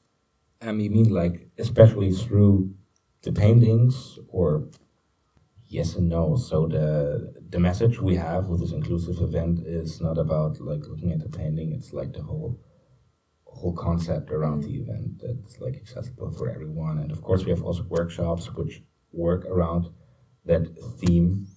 Um, 0.61 0.79
you 0.79 0.89
mean 0.89 1.09
like 1.09 1.49
especially 1.57 2.11
through 2.11 2.73
the 3.21 3.31
paintings, 3.31 4.19
or 4.27 4.67
yes 5.67 5.95
and 5.95 6.09
no? 6.09 6.35
So 6.35 6.67
the 6.67 7.33
the 7.49 7.59
message 7.59 8.01
we 8.01 8.15
have 8.15 8.47
with 8.47 8.61
this 8.61 8.71
inclusive 8.73 9.19
event 9.21 9.59
is 9.65 10.01
not 10.01 10.17
about 10.17 10.59
like 10.59 10.85
looking 10.87 11.11
at 11.11 11.19
the 11.19 11.29
painting. 11.29 11.73
It's 11.73 11.93
like 11.93 12.13
the 12.13 12.23
whole 12.23 12.59
whole 13.45 13.73
concept 13.73 14.31
around 14.31 14.63
the 14.63 14.75
event 14.75 15.21
that's 15.21 15.59
like 15.59 15.75
accessible 15.75 16.31
for 16.31 16.49
everyone. 16.49 16.99
And 16.99 17.11
of 17.11 17.21
course, 17.21 17.45
we 17.45 17.51
have 17.51 17.63
also 17.63 17.83
workshops 17.83 18.53
which 18.53 18.83
work 19.11 19.45
around 19.45 19.87
that 20.45 20.67
theme. 20.99 21.47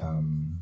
Um, 0.00 0.53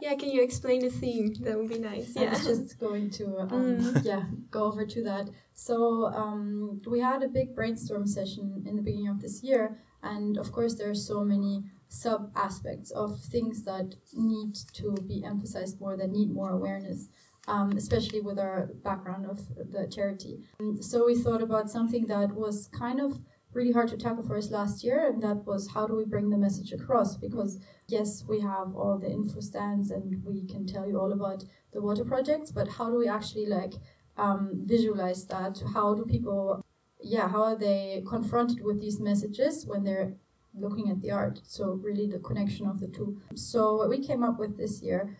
Yeah, 0.00 0.14
can 0.16 0.30
you 0.30 0.42
explain 0.42 0.80
the 0.80 0.90
theme? 0.90 1.34
That 1.40 1.56
would 1.58 1.68
be 1.68 1.78
nice. 1.78 2.14
Yeah, 2.14 2.28
I 2.28 2.30
was 2.30 2.44
just 2.46 2.78
going 2.78 3.10
to 3.18 3.24
um, 3.40 3.48
Mm. 3.50 4.04
yeah 4.04 4.24
go 4.50 4.64
over 4.64 4.84
to 4.86 5.02
that. 5.04 5.28
So 5.54 6.06
um, 6.06 6.80
we 6.86 7.00
had 7.00 7.22
a 7.22 7.28
big 7.28 7.54
brainstorm 7.54 8.06
session 8.06 8.64
in 8.66 8.76
the 8.76 8.82
beginning 8.82 9.08
of 9.08 9.20
this 9.20 9.42
year, 9.42 9.78
and 10.02 10.36
of 10.38 10.52
course 10.52 10.74
there 10.74 10.90
are 10.90 10.94
so 11.12 11.24
many 11.24 11.64
sub 11.88 12.30
aspects 12.36 12.90
of 12.90 13.18
things 13.20 13.64
that 13.64 13.94
need 14.14 14.54
to 14.74 14.92
be 15.06 15.24
emphasized 15.24 15.80
more, 15.80 15.96
that 15.96 16.10
need 16.10 16.30
more 16.30 16.50
awareness. 16.50 17.08
Um, 17.56 17.72
especially 17.78 18.20
with 18.20 18.38
our 18.38 18.66
background 18.84 19.24
of 19.24 19.38
the 19.56 19.88
charity. 19.90 20.34
Um, 20.60 20.82
so 20.82 21.06
we 21.06 21.14
thought 21.14 21.40
about 21.40 21.70
something 21.70 22.04
that 22.08 22.34
was 22.34 22.68
kind 22.78 23.00
of 23.00 23.20
really 23.58 23.72
hard 23.72 23.88
to 23.88 23.96
tackle 23.96 24.22
for 24.22 24.36
us 24.36 24.52
last 24.52 24.84
year, 24.84 25.00
and 25.08 25.20
that 25.20 25.44
was 25.44 25.70
how 25.74 25.84
do 25.88 25.94
we 25.96 26.04
bring 26.04 26.30
the 26.30 26.38
message 26.38 26.72
across? 26.72 27.16
Because 27.16 27.58
yes, 27.88 28.24
we 28.28 28.38
have 28.40 28.68
all 28.76 28.96
the 28.98 29.10
info 29.10 29.40
stands 29.40 29.90
and 29.90 30.24
we 30.24 30.46
can 30.46 30.64
tell 30.64 30.86
you 30.88 30.96
all 31.00 31.12
about 31.12 31.44
the 31.72 31.82
water 31.82 32.04
projects, 32.04 32.52
but 32.52 32.68
how 32.76 32.88
do 32.88 32.96
we 32.96 33.08
actually 33.08 33.46
like 33.46 33.74
um, 34.16 34.62
visualize 34.64 35.26
that? 35.26 35.60
How 35.74 35.94
do 35.94 36.04
people, 36.04 36.64
yeah, 37.02 37.28
how 37.28 37.42
are 37.42 37.56
they 37.56 38.04
confronted 38.06 38.62
with 38.62 38.80
these 38.80 39.00
messages 39.00 39.66
when 39.66 39.82
they're 39.82 40.14
looking 40.54 40.88
at 40.88 41.02
the 41.02 41.10
art? 41.10 41.40
So 41.44 41.64
really 41.72 42.06
the 42.06 42.20
connection 42.20 42.66
of 42.66 42.78
the 42.78 42.88
two. 42.88 43.20
So 43.34 43.74
what 43.78 43.90
we 43.90 43.98
came 43.98 44.22
up 44.22 44.38
with 44.38 44.56
this 44.56 44.82
year 44.82 45.18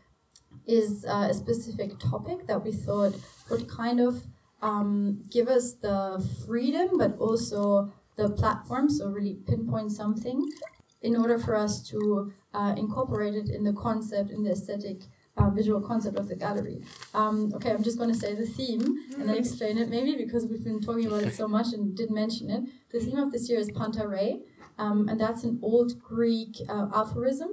is 0.65 1.05
uh, 1.05 1.29
a 1.31 1.35
specific 1.35 1.99
topic 1.99 2.47
that 2.47 2.63
we 2.65 2.73
thought 2.73 3.15
would 3.51 3.69
kind 3.69 3.99
of 4.01 4.23
um, 4.63 5.25
give 5.31 5.49
us 5.49 5.75
the 5.75 6.25
freedom, 6.47 6.99
but 6.99 7.17
also 7.19 7.93
the 8.19 8.29
platform. 8.29 8.91
So 8.91 9.09
really 9.09 9.39
pinpoint 9.47 9.93
something 9.93 10.47
in 11.01 11.17
order 11.17 11.39
for 11.39 11.55
us 11.57 11.83
to 11.91 12.33
uh, 12.53 12.75
incorporate 12.77 13.35
it 13.35 13.49
in 13.49 13.63
the 13.65 13.73
concept, 13.73 14.31
in 14.31 14.43
the 14.43 14.51
aesthetic, 14.51 15.03
uh, 15.37 15.49
visual 15.51 15.81
concept 15.81 16.19
of 16.19 16.29
the 16.29 16.35
gallery. 16.35 16.83
Um, 17.15 17.53
okay, 17.55 17.71
I'm 17.71 17.85
just 17.85 17.97
going 17.97 18.13
to 18.13 18.19
say 18.19 18.35
the 18.35 18.45
theme 18.47 18.85
and 19.17 19.29
then 19.29 19.37
explain 19.37 19.79
it 19.79 19.89
maybe 19.89 20.17
because 20.17 20.47
we've 20.47 20.65
been 20.65 20.81
talking 20.81 21.07
about 21.07 21.23
it 21.23 21.35
so 21.35 21.47
much 21.47 21.73
and 21.73 21.97
didn't 21.97 22.17
mention 22.17 22.51
it. 22.51 22.65
The 22.93 22.99
theme 22.99 23.19
of 23.19 23.31
this 23.31 23.49
year 23.49 23.61
is 23.61 23.71
Panta 23.71 24.07
Rei, 24.09 24.41
um, 24.79 25.09
and 25.09 25.21
that's 25.21 25.45
an 25.45 25.61
old 25.63 26.03
Greek 26.03 26.57
uh, 26.69 26.89
aphorism. 26.93 27.51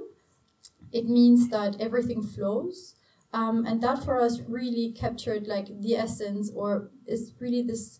It 0.92 1.06
means 1.06 1.48
that 1.50 1.80
everything 1.80 2.22
flows. 2.22 2.96
Um, 3.32 3.66
and 3.66 3.82
that 3.82 4.02
for 4.04 4.20
us 4.20 4.40
really 4.48 4.92
captured 4.92 5.46
like 5.46 5.66
the 5.80 5.94
essence 5.94 6.50
or 6.54 6.90
is 7.06 7.34
really 7.38 7.60
this 7.60 7.98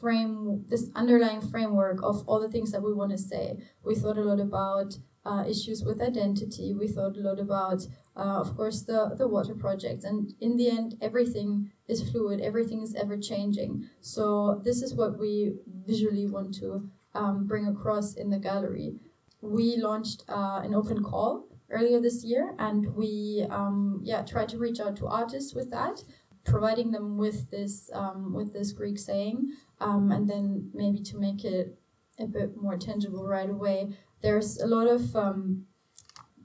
frame 0.00 0.64
this 0.68 0.90
underlying 0.94 1.40
framework 1.40 2.02
of 2.02 2.24
all 2.26 2.40
the 2.40 2.50
things 2.50 2.72
that 2.72 2.82
we 2.82 2.92
want 2.92 3.12
to 3.12 3.18
say. 3.18 3.58
We 3.84 3.94
thought 3.94 4.18
a 4.18 4.22
lot 4.22 4.40
about 4.40 4.98
uh, 5.24 5.44
issues 5.48 5.82
with 5.82 6.00
identity. 6.00 6.74
We 6.74 6.88
thought 6.88 7.16
a 7.16 7.20
lot 7.20 7.40
about 7.40 7.82
uh, 8.16 8.40
of 8.40 8.56
course 8.56 8.82
the 8.82 9.14
the 9.16 9.28
water 9.28 9.54
projects 9.54 10.04
and 10.04 10.32
in 10.40 10.56
the 10.56 10.70
end 10.70 10.96
everything 11.00 11.70
is 11.88 12.08
fluid. 12.10 12.40
Everything 12.40 12.82
is 12.82 12.94
ever 12.94 13.16
changing. 13.18 13.88
So 14.00 14.60
this 14.64 14.82
is 14.82 14.94
what 14.94 15.18
we 15.18 15.56
visually 15.86 16.26
want 16.26 16.54
to 16.54 16.88
um, 17.14 17.46
bring 17.46 17.66
across 17.66 18.14
in 18.14 18.30
the 18.30 18.38
gallery. 18.38 18.94
We 19.40 19.76
launched 19.76 20.24
uh, 20.28 20.60
an 20.64 20.74
open 20.74 21.02
call 21.02 21.46
earlier 21.70 22.00
this 22.00 22.24
year 22.24 22.54
and 22.58 22.94
we 22.94 23.44
um, 23.50 24.00
yeah 24.02 24.22
tried 24.22 24.48
to 24.48 24.58
reach 24.58 24.80
out 24.80 24.96
to 24.96 25.06
artists 25.06 25.54
with 25.54 25.70
that 25.70 26.02
providing 26.44 26.92
them 26.92 27.18
with 27.18 27.50
this 27.50 27.90
um, 27.92 28.32
with 28.32 28.52
this 28.52 28.72
greek 28.72 28.98
saying 28.98 29.48
um, 29.80 30.10
and 30.12 30.28
then 30.28 30.70
maybe 30.74 31.00
to 31.00 31.16
make 31.16 31.44
it 31.44 31.78
a 32.18 32.26
bit 32.26 32.56
more 32.56 32.76
tangible 32.76 33.26
right 33.26 33.50
away. 33.50 33.96
There's 34.22 34.58
a 34.58 34.66
lot 34.66 34.86
of 34.86 35.14
um, 35.16 35.66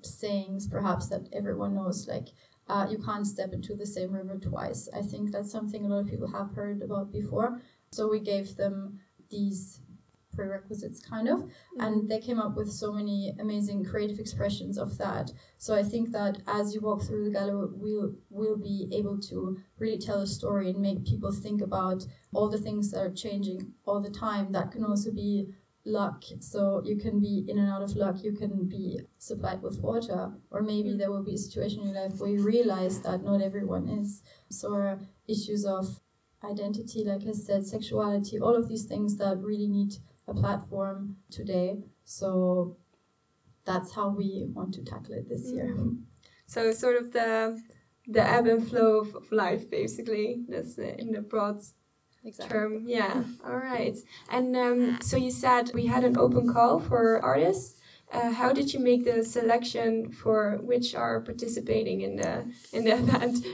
sayings, 0.02 0.68
perhaps, 0.68 1.08
that 1.10 1.28
everyone 1.34 1.76
knows, 1.76 2.08
like 2.08 2.30
uh, 2.68 2.88
you 2.90 2.98
can't 2.98 3.28
step 3.28 3.52
into 3.52 3.76
the 3.76 3.86
same 3.86 4.14
river 4.14 4.38
twice. 4.38 4.88
I 4.96 5.02
think 5.02 5.32
that's 5.32 5.52
something 5.52 5.86
a 5.86 5.90
lot 5.90 6.00
of 6.00 6.10
people 6.10 6.32
have 6.32 6.54
heard 6.54 6.82
about 6.82 7.12
before. 7.12 7.62
So 7.92 8.10
we 8.10 8.22
gave 8.22 8.56
them 8.56 9.00
these 9.30 9.81
prerequisites 10.34 11.00
kind 11.02 11.28
of. 11.28 11.50
And 11.80 12.10
they 12.10 12.20
came 12.20 12.40
up 12.40 12.56
with 12.56 12.72
so 12.72 12.92
many 12.92 13.34
amazing 13.40 13.84
creative 13.84 14.20
expressions 14.20 14.78
of 14.78 14.98
that. 14.98 15.32
So 15.58 15.76
i 15.76 15.84
think 15.84 16.12
that 16.12 16.40
as 16.48 16.74
you 16.74 16.82
walk 16.82 17.04
through 17.04 17.26
the 17.26 17.32
gallery 17.32 17.70
we'll 17.74 18.14
we'll 18.30 18.58
be 18.58 18.90
able 18.92 19.20
to 19.30 19.58
really 19.80 19.98
tell 19.98 20.22
a 20.22 20.28
story 20.28 20.70
and 20.70 20.80
make 20.80 21.06
people 21.06 21.32
think 21.32 21.62
about 21.62 22.06
all 22.34 22.50
the 22.50 22.58
things 22.58 22.92
that 22.92 23.02
are 23.02 23.12
changing 23.12 23.74
all 23.86 24.02
the 24.02 24.10
time. 24.10 24.52
That 24.52 24.72
can 24.72 24.84
also 24.84 25.12
be 25.12 25.54
luck. 25.86 26.24
So 26.40 26.82
you 26.86 26.96
can 26.98 27.20
be 27.20 27.46
in 27.48 27.58
and 27.58 27.70
out 27.70 27.82
of 27.82 27.96
luck. 27.96 28.24
You 28.24 28.34
can 28.34 28.68
be 28.68 29.00
supplied 29.18 29.62
with 29.62 29.80
water. 29.82 30.32
Or 30.52 30.62
maybe 30.62 30.90
mm. 30.90 30.98
there 30.98 31.12
will 31.12 31.24
be 31.24 31.36
a 31.36 31.38
situation 31.38 31.82
in 31.82 31.88
your 31.90 32.04
life 32.04 32.20
where 32.20 32.30
you 32.30 32.44
realize 32.44 33.02
that 33.02 33.24
not 33.24 33.42
everyone 33.42 33.90
is. 33.90 34.22
So 34.50 35.00
issues 35.28 35.66
of 35.66 36.00
identity 36.44 37.04
like 37.06 37.22
i 37.28 37.32
said 37.32 37.66
sexuality 37.66 38.40
all 38.40 38.56
of 38.56 38.68
these 38.68 38.86
things 38.86 39.18
that 39.18 39.38
really 39.38 39.68
need 39.68 39.94
a 40.28 40.34
platform 40.34 41.18
today. 41.30 41.84
So 42.04 42.78
that's 43.66 43.94
how 43.94 44.10
we 44.10 44.48
want 44.54 44.74
to 44.76 44.84
tackle 44.84 45.16
it 45.16 45.30
this 45.30 45.52
year. 45.52 45.76
Mm. 45.78 46.02
So 46.48 46.72
sort 46.72 46.98
of 46.98 47.12
the 47.14 47.62
the 48.08 48.28
ebb 48.28 48.48
and 48.48 48.68
flow 48.68 49.00
of, 49.00 49.16
of 49.16 49.32
life, 49.32 49.70
basically. 49.70 50.44
That's 50.50 50.78
in 50.78 51.12
the 51.12 51.22
broad 51.22 51.62
Exactly. 52.24 52.54
term. 52.54 52.84
Yeah. 52.88 53.24
All 53.46 53.58
right. 53.58 53.98
And 54.30 54.56
um, 54.56 55.00
so 55.02 55.18
you 55.18 55.32
said 55.32 55.72
we 55.74 55.88
had 55.88 56.04
an 56.04 56.18
open 56.18 56.52
call 56.52 56.80
for 56.80 57.20
artists. 57.24 57.80
Uh, 58.12 58.30
how 58.30 58.52
did 58.52 58.74
you 58.74 58.80
make 58.80 59.06
the 59.06 59.24
selection 59.24 60.12
for 60.12 60.60
which 60.62 60.94
are 60.94 61.22
participating 61.22 62.02
in 62.02 62.18
the 62.18 62.46
in 62.74 62.84
the 62.84 62.94
event? 63.02 63.46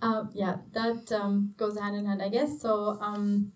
Uh, 0.00 0.24
yeah, 0.32 0.58
that 0.72 1.10
um, 1.12 1.52
goes 1.56 1.78
hand 1.78 1.96
in 1.96 2.06
hand, 2.06 2.22
I 2.22 2.28
guess. 2.28 2.60
So 2.60 2.98
um, 3.00 3.52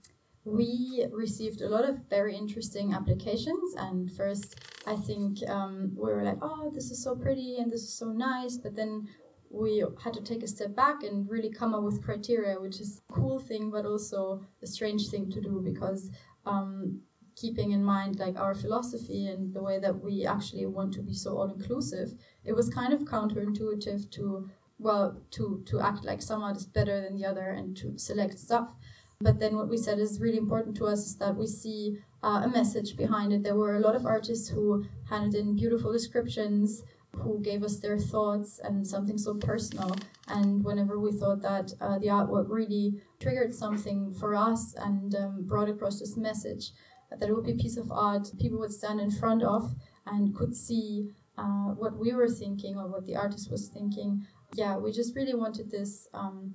we 0.51 1.07
received 1.13 1.61
a 1.61 1.69
lot 1.69 1.89
of 1.89 2.09
very 2.09 2.37
interesting 2.37 2.93
applications. 2.93 3.75
And 3.77 4.11
first 4.11 4.57
i 4.87 4.97
think 4.97 5.47
um, 5.47 5.93
we 5.95 6.11
were 6.11 6.25
like 6.25 6.39
oh 6.41 6.71
this 6.75 6.91
is 6.91 7.03
so 7.03 7.15
pretty 7.15 7.57
and 7.59 7.71
this 7.71 7.83
is 7.83 7.95
so 7.95 8.07
nice. 8.07 8.57
But 8.57 8.77
then 8.77 9.09
we 9.51 9.85
had 10.03 10.15
to 10.15 10.23
take 10.23 10.43
a 10.43 10.47
step 10.47 10.75
back 10.77 11.03
and 11.03 11.29
really 11.29 11.51
come 11.51 11.75
up 11.75 11.83
with 11.83 12.05
criteria 12.05 12.61
which 12.61 12.81
is 12.81 13.03
a 13.09 13.13
cool 13.13 13.39
thing 13.39 13.71
but 13.71 13.85
also 13.85 14.41
a 14.63 14.67
strange 14.67 15.09
thing 15.09 15.29
to 15.31 15.41
do 15.41 15.61
because 15.65 16.11
um, 16.47 17.01
keeping 17.37 17.73
in 17.73 17.83
mind 17.83 18.19
like 18.19 18.39
our 18.39 18.55
philosophy 18.55 19.27
and 19.27 19.53
the 19.53 19.63
way 19.63 19.79
that 19.79 20.03
we 20.05 20.25
actually 20.25 20.67
want 20.67 20.93
to 20.93 21.03
be 21.03 21.15
so 21.15 21.37
all 21.37 21.51
inclusive 21.51 22.15
it 22.45 22.53
was 22.53 22.69
kind 22.71 22.93
of 22.93 23.01
counterintuitive 23.01 24.09
to 24.11 24.49
well 24.79 25.21
to 25.31 25.63
to 25.67 25.81
act 25.81 26.05
like 26.05 26.23
some 26.23 26.43
art 26.43 26.57
is 26.57 26.67
better 26.67 27.01
than 27.01 27.17
the 27.17 27.25
other 27.25 27.51
and 27.51 27.77
to 27.77 27.99
select 27.99 28.39
stuff 28.39 28.75
but 29.21 29.39
then 29.39 29.55
what 29.57 29.69
we 29.69 29.77
said 29.77 29.99
is 29.99 30.21
really 30.21 30.39
important 30.39 30.77
to 30.77 30.87
us 30.87 31.07
is 31.07 31.17
that 31.17 31.37
we 31.37 31.47
see 31.47 31.99
uh, 32.23 32.43
a 32.45 32.49
message 32.49 32.97
behind 32.97 33.33
it. 33.33 33.43
There 33.43 33.55
were 33.55 33.77
a 33.77 33.81
lot 33.81 33.95
of 33.95 34.07
artists 34.07 34.49
who 34.49 34.87
handed 35.11 35.35
in 35.35 35.57
beautiful 35.57 35.93
descriptions, 35.93 36.83
who 37.13 37.41
gave 37.41 37.63
us 37.63 37.79
their 37.79 37.99
thoughts 37.99 38.61
and 38.63 38.87
something 38.87 39.19
so 39.19 39.35
personal. 39.35 39.95
And 40.29 40.65
whenever 40.65 40.99
we 40.99 41.13
thought 41.13 41.43
that 41.43 41.73
uh, 41.81 41.99
the 41.99 42.07
artwork 42.07 42.47
really 42.49 43.03
triggered 43.21 43.55
something 43.55 44.15
for 44.15 44.35
us 44.35 44.75
and 44.79 45.15
um, 45.15 45.43
brought 45.47 45.69
across 45.69 46.01
this 46.01 46.17
message, 46.17 46.71
that 47.11 47.29
it 47.29 47.35
would 47.35 47.45
be 47.45 47.53
a 47.53 47.57
piece 47.57 47.77
of 47.77 47.93
art 47.93 48.31
people 48.39 48.59
would 48.59 48.73
stand 48.73 49.01
in 49.01 49.11
front 49.11 49.43
of 49.43 49.75
and 50.07 50.35
could 50.35 50.55
see 50.55 51.11
uh, 51.37 51.75
what 51.75 51.99
we 51.99 52.13
were 52.15 52.29
thinking 52.29 52.77
or 52.79 52.87
what 52.89 53.07
the 53.07 53.17
artist 53.17 53.51
was 53.51 53.69
thinking. 53.69 54.27
Yeah, 54.55 54.79
we 54.79 54.93
just 54.93 55.15
really 55.15 55.35
wanted 55.35 55.71
this. 55.71 56.09
Um, 56.15 56.55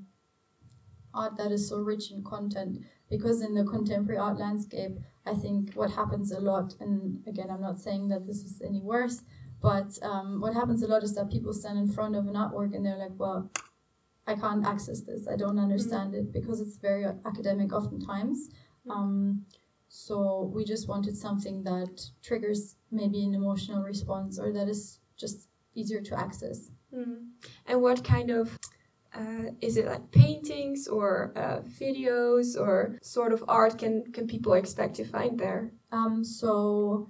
art 1.16 1.38
that 1.38 1.52
is 1.52 1.68
so 1.68 1.78
rich 1.78 2.12
in 2.12 2.24
content 2.24 2.80
because 3.10 3.42
in 3.42 3.54
the 3.54 3.64
contemporary 3.64 4.20
art 4.20 4.38
landscape 4.38 4.98
i 5.26 5.34
think 5.34 5.74
what 5.74 5.92
happens 5.92 6.32
a 6.32 6.40
lot 6.40 6.76
and 6.80 7.22
again 7.28 7.50
i'm 7.50 7.62
not 7.62 7.80
saying 7.80 8.08
that 8.08 8.26
this 8.26 8.44
is 8.44 8.62
any 8.66 8.82
worse 8.82 9.24
but 9.62 9.98
um, 10.04 10.42
what 10.42 10.54
happens 10.54 10.84
a 10.84 10.88
lot 10.88 11.04
is 11.04 11.16
that 11.16 11.32
people 11.32 11.54
stand 11.54 11.80
in 11.80 11.88
front 11.88 12.16
of 12.16 12.28
an 12.28 12.34
artwork 12.34 12.76
and 12.76 12.86
they're 12.86 12.98
like 12.98 13.18
well 13.18 13.50
i 14.28 14.36
can't 14.36 14.66
access 14.66 15.02
this 15.02 15.28
i 15.28 15.36
don't 15.36 15.60
understand 15.60 16.14
mm-hmm. 16.14 16.28
it 16.28 16.34
because 16.34 16.60
it's 16.60 16.78
very 16.78 17.06
academic 17.26 17.74
oftentimes 17.74 18.50
um, 18.90 19.46
so 19.88 20.52
we 20.54 20.66
just 20.66 20.88
wanted 20.88 21.16
something 21.16 21.64
that 21.64 22.10
triggers 22.22 22.76
maybe 22.92 23.24
an 23.24 23.34
emotional 23.34 23.82
response 23.82 24.38
or 24.38 24.52
that 24.52 24.68
is 24.68 25.00
just 25.18 25.48
easier 25.74 26.02
to 26.02 26.20
access 26.20 26.70
mm. 26.94 27.18
and 27.66 27.82
what 27.82 28.04
kind 28.04 28.30
of 28.30 28.58
uh, 29.16 29.52
is 29.62 29.78
it 29.78 29.86
like 29.86 30.12
paintings 30.12 30.88
or 30.88 31.32
uh, 31.36 31.62
videos 31.80 32.60
or 32.60 32.98
sort 33.02 33.32
of 33.34 33.44
art 33.48 33.78
can 33.78 34.04
can 34.12 34.28
people 34.28 34.54
expect 34.54 34.96
to 34.96 35.06
find 35.06 35.40
there? 35.40 35.72
Um, 35.92 36.24
so 36.24 37.10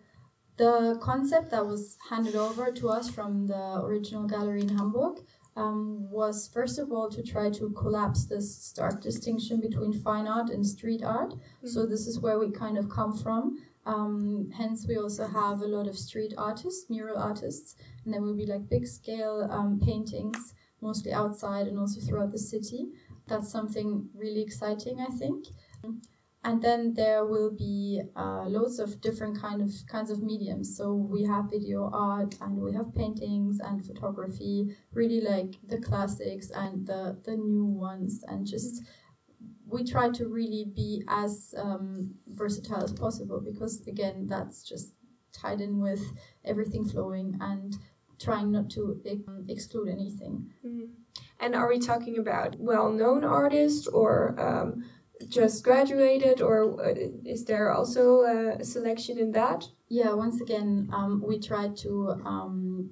the 0.58 0.98
concept 1.02 1.52
that 1.52 1.66
was 1.66 1.98
handed 2.10 2.36
over 2.36 2.72
to 2.72 2.90
us 2.90 3.10
from 3.10 3.48
the 3.48 3.82
original 3.84 4.26
gallery 4.26 4.62
in 4.62 4.78
Hamburg 4.78 5.20
um, 5.58 6.10
was 6.10 6.50
first 6.54 6.80
of 6.80 6.92
all 6.92 7.10
to 7.10 7.24
try 7.24 7.50
to 7.50 7.70
collapse 7.72 8.26
this 8.26 8.56
stark 8.56 9.02
distinction 9.02 9.60
between 9.60 9.94
fine 9.94 10.28
art 10.28 10.50
and 10.50 10.66
street 10.66 11.04
art. 11.04 11.32
Mm-hmm. 11.32 11.68
So 11.68 11.86
this 11.86 12.08
is 12.08 12.20
where 12.20 12.40
we 12.40 12.52
kind 12.52 12.78
of 12.78 12.90
come 12.90 13.18
from. 13.18 13.58
Um, 13.86 14.50
hence, 14.58 14.88
we 14.88 14.98
also 14.98 15.28
have 15.28 15.62
a 15.62 15.68
lot 15.68 15.88
of 15.88 15.98
street 15.98 16.34
artists, 16.38 16.90
mural 16.90 17.18
artists, 17.18 17.76
and 18.04 18.14
there 18.14 18.22
will 18.22 18.36
be 18.36 18.48
like 18.48 18.68
big 18.68 18.88
scale 18.88 19.48
um, 19.52 19.80
paintings 19.80 20.56
mostly 20.88 21.12
outside 21.12 21.68
and 21.68 21.78
also 21.80 22.00
throughout 22.02 22.32
the 22.32 22.44
city. 22.54 22.82
That's 23.28 23.52
something 23.52 24.10
really 24.14 24.42
exciting, 24.42 24.96
I 25.00 25.12
think. 25.22 25.48
And 26.48 26.62
then 26.62 26.94
there 26.94 27.26
will 27.26 27.52
be 27.52 28.04
uh, 28.16 28.44
loads 28.56 28.78
of 28.78 29.02
different 29.02 29.42
kind 29.42 29.62
of 29.64 29.72
kinds 29.88 30.12
of 30.12 30.22
mediums. 30.22 30.78
So 30.78 30.94
we 30.94 31.24
have 31.24 31.50
video 31.50 31.90
art 31.92 32.36
and 32.40 32.62
we 32.66 32.72
have 32.74 32.94
paintings 32.94 33.60
and 33.60 33.84
photography, 33.84 34.78
really 34.94 35.22
like 35.22 35.56
the 35.68 35.80
classics 35.80 36.52
and 36.52 36.86
the 36.86 37.18
the 37.28 37.36
new 37.36 37.66
ones, 37.66 38.24
and 38.28 38.46
just 38.46 38.84
we 39.68 39.84
try 39.84 40.10
to 40.10 40.28
really 40.28 40.66
be 40.76 41.04
as 41.08 41.56
um, 41.58 42.14
versatile 42.28 42.84
as 42.84 42.94
possible 42.94 43.42
because 43.42 43.82
again 43.88 44.28
that's 44.28 44.64
just 44.64 44.94
tied 45.34 45.62
in 45.62 45.80
with 45.82 46.04
everything 46.44 46.86
flowing 46.86 47.38
and 47.42 47.76
trying 48.20 48.52
not 48.52 48.70
to 48.72 49.02
um, 49.28 49.46
exclude 49.48 49.90
anything. 49.90 50.52
Mm. 50.66 50.90
And 51.40 51.56
are 51.56 51.68
we 51.68 51.80
talking 51.80 52.18
about 52.18 52.56
well-known 52.60 53.24
artists 53.24 53.88
or 53.88 54.40
um, 54.40 54.86
just 55.28 55.64
graduated, 55.64 56.42
or 56.42 56.86
uh, 56.86 56.94
is 57.26 57.46
there 57.46 57.72
also 57.72 58.22
a 58.22 58.64
selection 58.64 59.18
in 59.18 59.32
that? 59.32 59.66
Yeah, 59.90 60.14
once 60.14 60.42
again, 60.42 60.90
um, 60.94 61.24
we 61.26 61.40
try 61.40 61.70
to 61.70 62.22
um, 62.26 62.92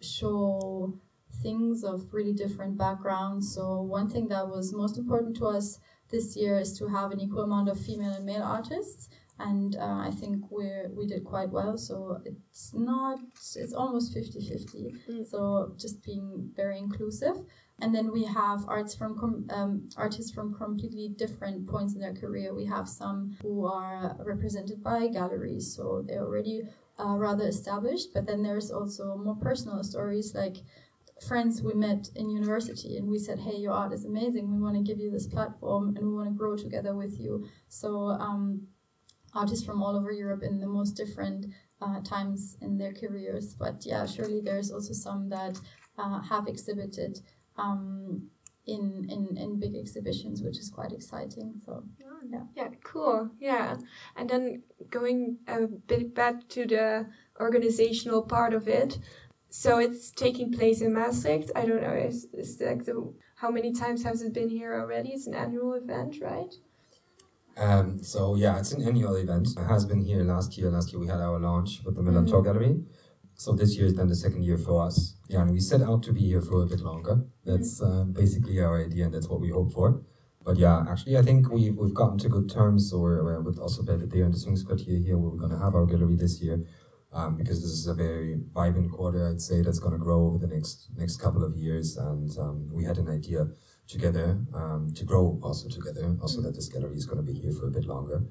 show 0.00 0.94
things 1.42 1.84
of 1.84 2.12
really 2.12 2.32
different 2.32 2.76
backgrounds. 2.76 3.54
So 3.54 3.80
one 3.82 4.08
thing 4.08 4.28
that 4.28 4.48
was 4.48 4.72
most 4.72 4.98
important 4.98 5.36
to 5.36 5.46
us 5.46 5.78
this 6.10 6.36
year 6.36 6.58
is 6.58 6.76
to 6.78 6.88
have 6.88 7.10
an 7.10 7.20
equal 7.20 7.42
amount 7.42 7.68
of 7.68 7.78
female 7.78 8.12
and 8.12 8.24
male 8.24 8.42
artists 8.42 9.08
and 9.38 9.76
uh, 9.76 10.00
I 10.08 10.10
think 10.10 10.50
we 10.50 10.66
we 10.90 11.06
did 11.06 11.24
quite 11.24 11.50
well. 11.50 11.76
So 11.78 12.20
it's 12.24 12.74
not 12.74 13.20
it's 13.56 13.72
almost 13.72 14.14
50-50. 14.14 15.08
Mm. 15.08 15.26
So 15.26 15.72
just 15.78 16.02
being 16.02 16.50
very 16.56 16.78
inclusive. 16.78 17.36
And 17.80 17.94
then 17.94 18.10
we 18.10 18.24
have 18.24 18.64
arts 18.66 18.94
from 18.96 19.46
um, 19.50 19.88
artists 19.96 20.32
from 20.32 20.52
completely 20.52 21.10
different 21.16 21.68
points 21.68 21.94
in 21.94 22.00
their 22.00 22.14
career. 22.14 22.52
We 22.52 22.66
have 22.66 22.88
some 22.88 23.36
who 23.40 23.66
are 23.66 24.16
represented 24.18 24.82
by 24.82 25.06
galleries, 25.06 25.76
so 25.76 26.02
they're 26.04 26.24
already 26.24 26.62
uh, 26.98 27.14
rather 27.16 27.46
established. 27.46 28.08
But 28.12 28.26
then 28.26 28.42
there's 28.42 28.72
also 28.72 29.16
more 29.16 29.36
personal 29.36 29.84
stories 29.84 30.34
like 30.34 30.56
friends 31.26 31.62
we 31.62 31.74
met 31.74 32.08
in 32.14 32.30
university 32.30 32.96
and 32.96 33.08
we 33.08 33.18
said 33.18 33.40
hey 33.40 33.56
your 33.56 33.72
art 33.72 33.92
is 33.92 34.04
amazing 34.04 34.52
we 34.52 34.62
want 34.62 34.76
to 34.76 34.82
give 34.82 35.00
you 35.00 35.10
this 35.10 35.26
platform 35.26 35.96
and 35.96 36.06
we 36.06 36.14
want 36.14 36.28
to 36.28 36.34
grow 36.34 36.56
together 36.56 36.94
with 36.94 37.18
you 37.18 37.44
so 37.66 38.10
um, 38.20 38.68
artists 39.40 39.64
from 39.66 39.82
all 39.82 39.94
over 39.98 40.12
Europe 40.24 40.42
in 40.50 40.54
the 40.60 40.72
most 40.78 40.92
different 41.02 41.40
uh, 41.84 42.00
times 42.14 42.56
in 42.60 42.78
their 42.80 42.94
careers. 43.02 43.46
But 43.62 43.76
yeah, 43.90 44.04
surely 44.14 44.40
there's 44.40 44.70
also 44.74 44.94
some 45.06 45.28
that 45.36 45.54
uh, 46.02 46.20
have 46.32 46.46
exhibited 46.48 47.12
um, 47.56 48.30
in, 48.66 48.82
in 49.14 49.22
in 49.42 49.60
big 49.64 49.74
exhibitions, 49.82 50.42
which 50.42 50.58
is 50.62 50.70
quite 50.78 50.92
exciting. 50.98 51.48
So 51.64 51.72
yeah, 52.32 52.44
yeah, 52.58 52.70
cool, 52.84 53.30
yeah. 53.50 53.76
And 54.16 54.28
then 54.30 54.62
going 54.90 55.38
a 55.46 55.60
bit 55.66 56.14
back 56.14 56.36
to 56.54 56.66
the 56.74 57.06
organizational 57.40 58.22
part 58.34 58.52
of 58.54 58.68
it. 58.68 58.98
So 59.50 59.78
it's 59.78 60.10
taking 60.10 60.52
place 60.52 60.82
in 60.84 60.92
Maastricht. 60.92 61.50
I 61.60 61.64
don't 61.64 61.82
know, 61.86 61.94
is, 62.08 62.26
is 62.34 62.60
like 62.60 62.84
the 62.84 62.96
how 63.36 63.50
many 63.50 63.72
times 63.72 64.02
has 64.04 64.20
it 64.22 64.34
been 64.34 64.50
here 64.50 64.74
already? 64.80 65.10
It's 65.10 65.26
an 65.26 65.34
annual 65.34 65.72
event, 65.82 66.16
right? 66.20 66.52
Um, 67.58 68.02
so 68.02 68.36
yeah, 68.36 68.58
it's 68.58 68.72
an 68.72 68.82
annual 68.82 69.16
event. 69.16 69.48
It 69.56 69.64
has 69.64 69.84
been 69.84 70.00
here 70.00 70.22
last 70.22 70.56
year. 70.56 70.70
Last 70.70 70.92
year 70.92 71.00
we 71.00 71.08
had 71.08 71.20
our 71.20 71.38
launch 71.40 71.82
with 71.84 71.96
the 71.96 72.02
Milan 72.02 72.24
Mhm. 72.26 72.30
Tour 72.30 72.42
Gallery. 72.42 72.84
So 73.34 73.52
this 73.52 73.76
year 73.76 73.86
is 73.86 73.94
then 73.94 74.08
the 74.08 74.16
second 74.16 74.42
year 74.44 74.58
for 74.58 74.82
us. 74.82 75.14
Yeah, 75.28 75.42
and 75.42 75.50
we 75.50 75.60
set 75.60 75.82
out 75.82 76.02
to 76.04 76.12
be 76.12 76.20
here 76.20 76.40
for 76.40 76.62
a 76.62 76.66
bit 76.66 76.80
longer. 76.80 77.24
That's 77.44 77.80
uh, 77.82 78.04
basically 78.04 78.60
our 78.60 78.84
idea, 78.84 79.04
and 79.06 79.14
that's 79.14 79.28
what 79.28 79.40
we 79.40 79.50
hope 79.50 79.72
for. 79.72 80.02
But 80.44 80.56
yeah, 80.56 80.84
actually, 80.88 81.16
I 81.18 81.22
think 81.22 81.50
we've 81.50 81.76
we've 81.76 81.94
gotten 81.94 82.18
to 82.18 82.28
good 82.28 82.48
terms. 82.48 82.90
So 82.90 82.98
we're, 83.00 83.22
we're 83.22 83.40
with 83.40 83.58
also 83.58 83.82
Belvedere 83.82 84.24
and 84.24 84.34
the 84.34 84.38
Sphinxkwartier 84.38 85.04
here, 85.04 85.16
where 85.18 85.30
we're 85.30 85.38
going 85.44 85.56
to 85.58 85.64
have 85.64 85.74
our 85.74 85.86
gallery 85.86 86.16
this 86.16 86.40
year, 86.40 86.64
um, 87.12 87.36
because 87.36 87.60
this 87.60 87.72
is 87.72 87.86
a 87.86 87.94
very 87.94 88.40
vibrant 88.54 88.90
quarter. 88.92 89.28
I'd 89.28 89.40
say 89.40 89.62
that's 89.62 89.78
going 89.78 89.92
to 89.98 90.04
grow 90.06 90.26
over 90.26 90.38
the 90.38 90.52
next 90.54 90.88
next 90.96 91.16
couple 91.18 91.44
of 91.44 91.56
years, 91.56 91.96
and 91.96 92.30
um, 92.38 92.70
we 92.72 92.84
had 92.84 92.98
an 92.98 93.08
idea 93.08 93.48
together 93.88 94.38
um, 94.54 94.92
to 94.94 95.04
grow 95.04 95.38
also 95.42 95.68
together. 95.68 96.16
Also, 96.20 96.40
that 96.42 96.54
this 96.54 96.68
gallery 96.68 96.96
is 96.96 97.06
going 97.06 97.16
to 97.16 97.32
be 97.32 97.38
here 97.38 97.52
for 97.52 97.66
a 97.66 97.70
bit 97.70 97.84
longer. 97.86 98.22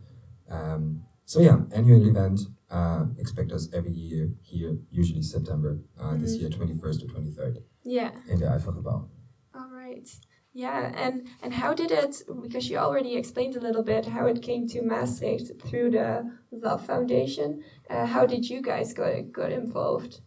Um, 0.50 1.04
so 1.26 1.40
yeah, 1.42 1.58
annual 1.74 2.08
event. 2.08 2.40
Uh, 2.70 3.06
expect 3.18 3.52
us 3.54 3.70
every 3.74 3.92
year 3.92 4.30
here, 4.42 4.78
usually 4.92 5.22
September. 5.22 5.80
Uh, 6.00 6.18
This 6.18 6.36
Mhm. 6.36 6.40
year, 6.42 6.50
twenty 6.50 6.76
first 6.78 7.00
to 7.02 7.08
twenty 7.08 7.32
third, 7.32 7.64
Yeah. 7.84 8.12
in 8.28 8.40
the 8.40 8.46
Eifelgebouw. 8.46 9.08
All 9.56 9.70
right. 9.72 10.08
Yeah, 10.54 10.92
and 11.06 11.28
and 11.42 11.54
how 11.54 11.74
did 11.74 11.92
it? 11.92 12.24
Because 12.42 12.70
you 12.70 12.78
already 12.78 13.16
explained 13.16 13.56
a 13.56 13.62
little 13.62 13.84
bit 13.84 14.06
how 14.08 14.26
it 14.28 14.42
came 14.42 14.68
to 14.70 14.82
Maastricht 14.82 15.62
through 15.62 15.92
the 15.92 16.30
Love 16.52 16.86
Foundation. 16.86 17.64
Uh, 17.90 18.06
how 18.06 18.26
did 18.26 18.50
you 18.50 18.62
guys 18.62 18.94
got 18.94 19.32
got 19.32 19.52
involved, 19.52 20.20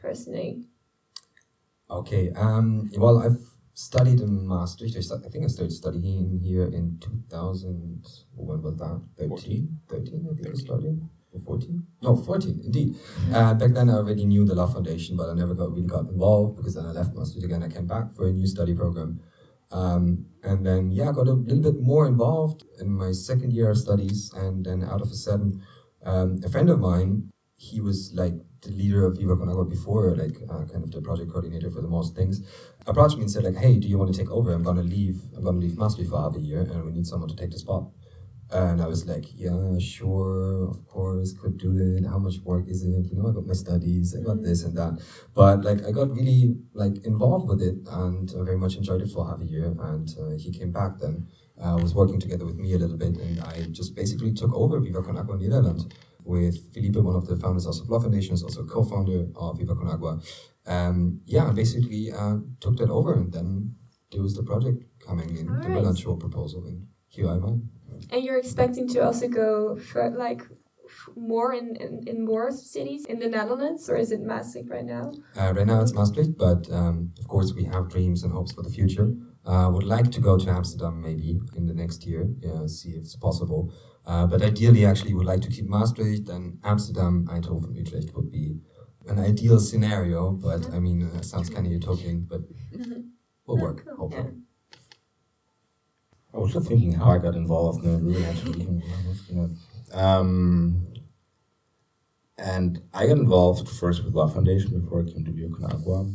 personally? 0.00 0.68
Okay. 1.88 2.30
Um, 2.30 2.90
well, 2.96 3.18
I've 3.18 3.42
studied 3.74 4.20
in 4.20 4.46
Maastricht. 4.46 4.96
I, 4.96 5.28
think 5.28 5.44
I 5.44 5.48
started 5.48 5.72
studying 5.72 6.40
here 6.42 6.64
in 6.64 6.98
2000. 7.00 8.04
When 8.34 8.62
was 8.62 8.76
that? 8.76 9.02
13? 9.18 9.78
13, 9.88 10.28
I 10.30 10.34
think 10.34 10.54
I 10.54 10.58
started. 10.58 11.08
14? 11.44 11.86
No, 12.02 12.16
14, 12.16 12.60
indeed. 12.64 12.96
Uh, 13.32 13.54
back 13.54 13.70
then, 13.72 13.88
I 13.88 13.94
already 13.94 14.24
knew 14.24 14.44
the 14.44 14.54
Love 14.54 14.72
Foundation, 14.72 15.16
but 15.16 15.28
I 15.28 15.34
never 15.34 15.54
got 15.54 15.70
really 15.70 15.86
got 15.86 16.08
involved 16.08 16.56
because 16.56 16.74
then 16.74 16.86
I 16.86 16.90
left 16.90 17.14
Maastricht 17.14 17.44
again. 17.44 17.62
I 17.62 17.68
came 17.68 17.86
back 17.86 18.12
for 18.12 18.26
a 18.26 18.32
new 18.32 18.46
study 18.46 18.74
program. 18.74 19.20
Um, 19.70 20.26
and 20.42 20.66
then, 20.66 20.90
yeah, 20.90 21.10
I 21.10 21.12
got 21.12 21.28
a 21.28 21.32
little 21.32 21.62
bit 21.62 21.80
more 21.80 22.06
involved 22.06 22.64
in 22.80 22.90
my 22.90 23.12
second 23.12 23.52
year 23.52 23.70
of 23.70 23.78
studies. 23.78 24.32
And 24.34 24.64
then, 24.64 24.82
out 24.82 25.00
of 25.00 25.10
a 25.10 25.14
sudden, 25.14 25.62
um, 26.04 26.40
a 26.44 26.48
friend 26.48 26.68
of 26.68 26.80
mine, 26.80 27.30
he 27.60 27.78
was 27.78 28.10
like 28.14 28.32
the 28.62 28.70
leader 28.70 29.04
of 29.04 29.18
Viva 29.18 29.36
Con 29.36 29.50
Agua 29.50 29.66
before, 29.66 30.16
like 30.16 30.36
uh, 30.48 30.64
kind 30.64 30.82
of 30.82 30.90
the 30.92 31.02
project 31.02 31.30
coordinator 31.30 31.70
for 31.70 31.82
the 31.82 31.88
most 31.88 32.16
things, 32.16 32.40
approached 32.86 33.16
me 33.18 33.24
and 33.24 33.30
said 33.30 33.44
like, 33.44 33.56
"Hey, 33.64 33.74
do 33.78 33.86
you 33.86 33.98
want 33.98 34.10
to 34.12 34.18
take 34.18 34.30
over? 34.30 34.50
I'm 34.52 34.62
gonna 34.62 34.82
leave. 34.82 35.20
I'm 35.36 35.44
gonna 35.44 35.58
leave 35.58 35.76
Maastricht 35.76 36.10
for 36.10 36.20
half 36.22 36.36
a 36.36 36.40
year, 36.40 36.60
and 36.62 36.86
we 36.86 36.92
need 36.92 37.06
someone 37.06 37.28
to 37.28 37.36
take 37.36 37.50
the 37.50 37.58
spot." 37.58 37.84
And 38.50 38.80
I 38.80 38.86
was 38.86 39.06
like, 39.06 39.26
"Yeah, 39.44 39.78
sure, 39.78 40.70
of 40.72 40.78
course, 40.86 41.34
could 41.34 41.58
do 41.58 41.72
it. 41.76 42.06
How 42.12 42.18
much 42.18 42.36
work 42.50 42.66
is 42.66 42.82
it? 42.82 43.04
You 43.10 43.16
know, 43.16 43.28
I 43.28 43.32
got 43.32 43.46
my 43.46 43.58
studies, 43.64 44.16
I 44.16 44.22
got 44.22 44.38
Mm. 44.38 44.44
this 44.48 44.64
and 44.64 44.74
that." 44.80 44.94
But 45.34 45.62
like, 45.62 45.84
I 45.84 45.92
got 45.92 46.16
really 46.20 46.56
like 46.72 46.96
involved 47.12 47.46
with 47.50 47.60
it, 47.60 47.76
and 48.00 48.26
I 48.38 48.42
very 48.42 48.60
much 48.64 48.74
enjoyed 48.80 49.02
it 49.02 49.10
for 49.14 49.26
half 49.28 49.42
a 49.42 49.50
year. 49.54 49.66
And 49.90 50.08
uh, 50.18 50.30
he 50.44 50.50
came 50.50 50.72
back 50.80 50.98
then. 50.98 51.26
Uh, 51.62 51.76
was 51.86 51.94
working 51.94 52.18
together 52.18 52.46
with 52.46 52.56
me 52.64 52.72
a 52.72 52.78
little 52.78 52.96
bit, 52.96 53.14
and 53.24 53.38
I 53.40 53.54
just 53.80 53.94
basically 53.94 54.32
took 54.32 54.52
over 54.62 54.80
Viva 54.80 55.02
Con 55.02 55.18
Agua 55.18 55.36
Netherlands 55.36 55.84
with 56.30 56.72
Felipe, 56.72 56.96
one 56.96 57.16
of 57.16 57.26
the 57.26 57.36
founders 57.36 57.66
also 57.66 57.82
of 57.82 57.90
Love 57.90 58.02
Foundation, 58.02 58.34
is 58.34 58.42
also 58.42 58.64
co-founder 58.64 59.26
of 59.36 59.58
Viva 59.58 59.74
Con 59.74 59.88
Agua. 59.94 60.20
Um, 60.66 61.20
yeah, 61.26 61.46
and 61.48 61.56
basically 61.56 62.12
uh, 62.12 62.36
took 62.60 62.76
that 62.76 62.90
over, 62.90 63.12
and 63.14 63.32
then 63.32 63.74
there 64.12 64.22
was 64.22 64.34
the 64.34 64.42
project 64.42 64.78
coming 65.06 65.30
in, 65.36 65.46
the 65.46 65.52
Alright. 65.52 65.70
Milan 65.70 66.18
proposal, 66.18 66.64
and 66.66 66.86
here 67.08 67.28
I 67.28 67.34
am. 67.34 67.70
And 68.12 68.22
you're 68.24 68.38
expecting 68.38 68.86
to 68.88 68.98
also 69.00 69.28
go 69.28 69.76
for 69.76 70.02
like 70.10 70.42
f- 70.86 71.08
more 71.16 71.52
in, 71.52 71.76
in, 71.84 71.92
in 72.06 72.24
more 72.24 72.50
cities 72.50 73.04
in 73.06 73.18
the 73.18 73.28
Netherlands, 73.28 73.90
or 73.90 73.96
is 73.96 74.10
it 74.12 74.20
Maastricht 74.20 74.70
right 74.70 74.84
now? 74.84 75.12
Uh, 75.36 75.52
right 75.52 75.66
now 75.66 75.80
it's 75.80 75.92
Maastricht, 75.92 76.38
but 76.38 76.70
um, 76.70 77.12
of 77.18 77.26
course 77.28 77.52
we 77.54 77.64
have 77.64 77.90
dreams 77.90 78.22
and 78.22 78.32
hopes 78.32 78.52
for 78.52 78.62
the 78.62 78.70
future. 78.70 79.08
Uh, 79.44 79.68
would 79.72 79.84
like 79.96 80.10
to 80.12 80.20
go 80.20 80.36
to 80.36 80.48
Amsterdam 80.50 81.00
maybe 81.00 81.40
in 81.56 81.66
the 81.66 81.74
next 81.74 82.06
year, 82.06 82.28
yeah, 82.40 82.66
see 82.66 82.90
if 82.90 83.02
it's 83.02 83.16
possible. 83.16 83.72
Uh, 84.10 84.26
but 84.26 84.42
ideally, 84.42 84.84
actually, 84.84 85.12
we 85.12 85.18
would 85.18 85.26
like 85.26 85.40
to 85.40 85.48
keep 85.48 85.66
Maastricht 85.66 86.28
and 86.28 86.58
Amsterdam, 86.64 87.28
Eindhoven, 87.30 87.76
Utrecht 87.76 88.12
would 88.16 88.28
be 88.32 88.58
an 89.06 89.20
ideal 89.20 89.60
scenario. 89.60 90.32
But 90.32 90.68
I 90.74 90.80
mean, 90.80 91.08
uh, 91.14 91.22
sounds 91.22 91.48
kind 91.48 91.64
of 91.64 91.72
utopian, 91.72 92.26
but 92.28 92.40
will 93.46 93.58
work 93.58 93.86
hopefully. 93.96 94.32
I 96.34 96.38
was 96.38 96.52
just 96.52 96.66
thinking 96.66 96.92
how 96.92 97.10
I 97.10 97.18
got 97.18 97.36
involved 97.36 97.84
and 97.84 97.96
I 97.96 98.00
really 98.00 98.22
had 98.22 98.36
to 98.38 98.50
even. 98.50 98.82
Um 99.92 100.86
and 102.36 102.82
I 102.92 103.06
got 103.06 103.18
involved 103.18 103.68
first 103.68 104.04
with 104.04 104.14
Love 104.14 104.34
Foundation 104.34 104.80
before 104.80 105.02
I 105.02 105.10
came 105.10 105.24
to 105.24 105.32
Viva 105.32 105.54
Con 105.54 105.72
Agua. 105.72 106.10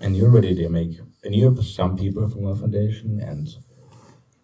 And 0.00 0.16
you 0.16 0.24
already 0.24 0.54
they 0.54 0.68
make 0.68 0.98
I 1.24 1.28
knew 1.28 1.54
some 1.62 1.96
people 1.96 2.28
from 2.28 2.44
Love 2.44 2.60
Foundation 2.60 3.20
and 3.20 3.48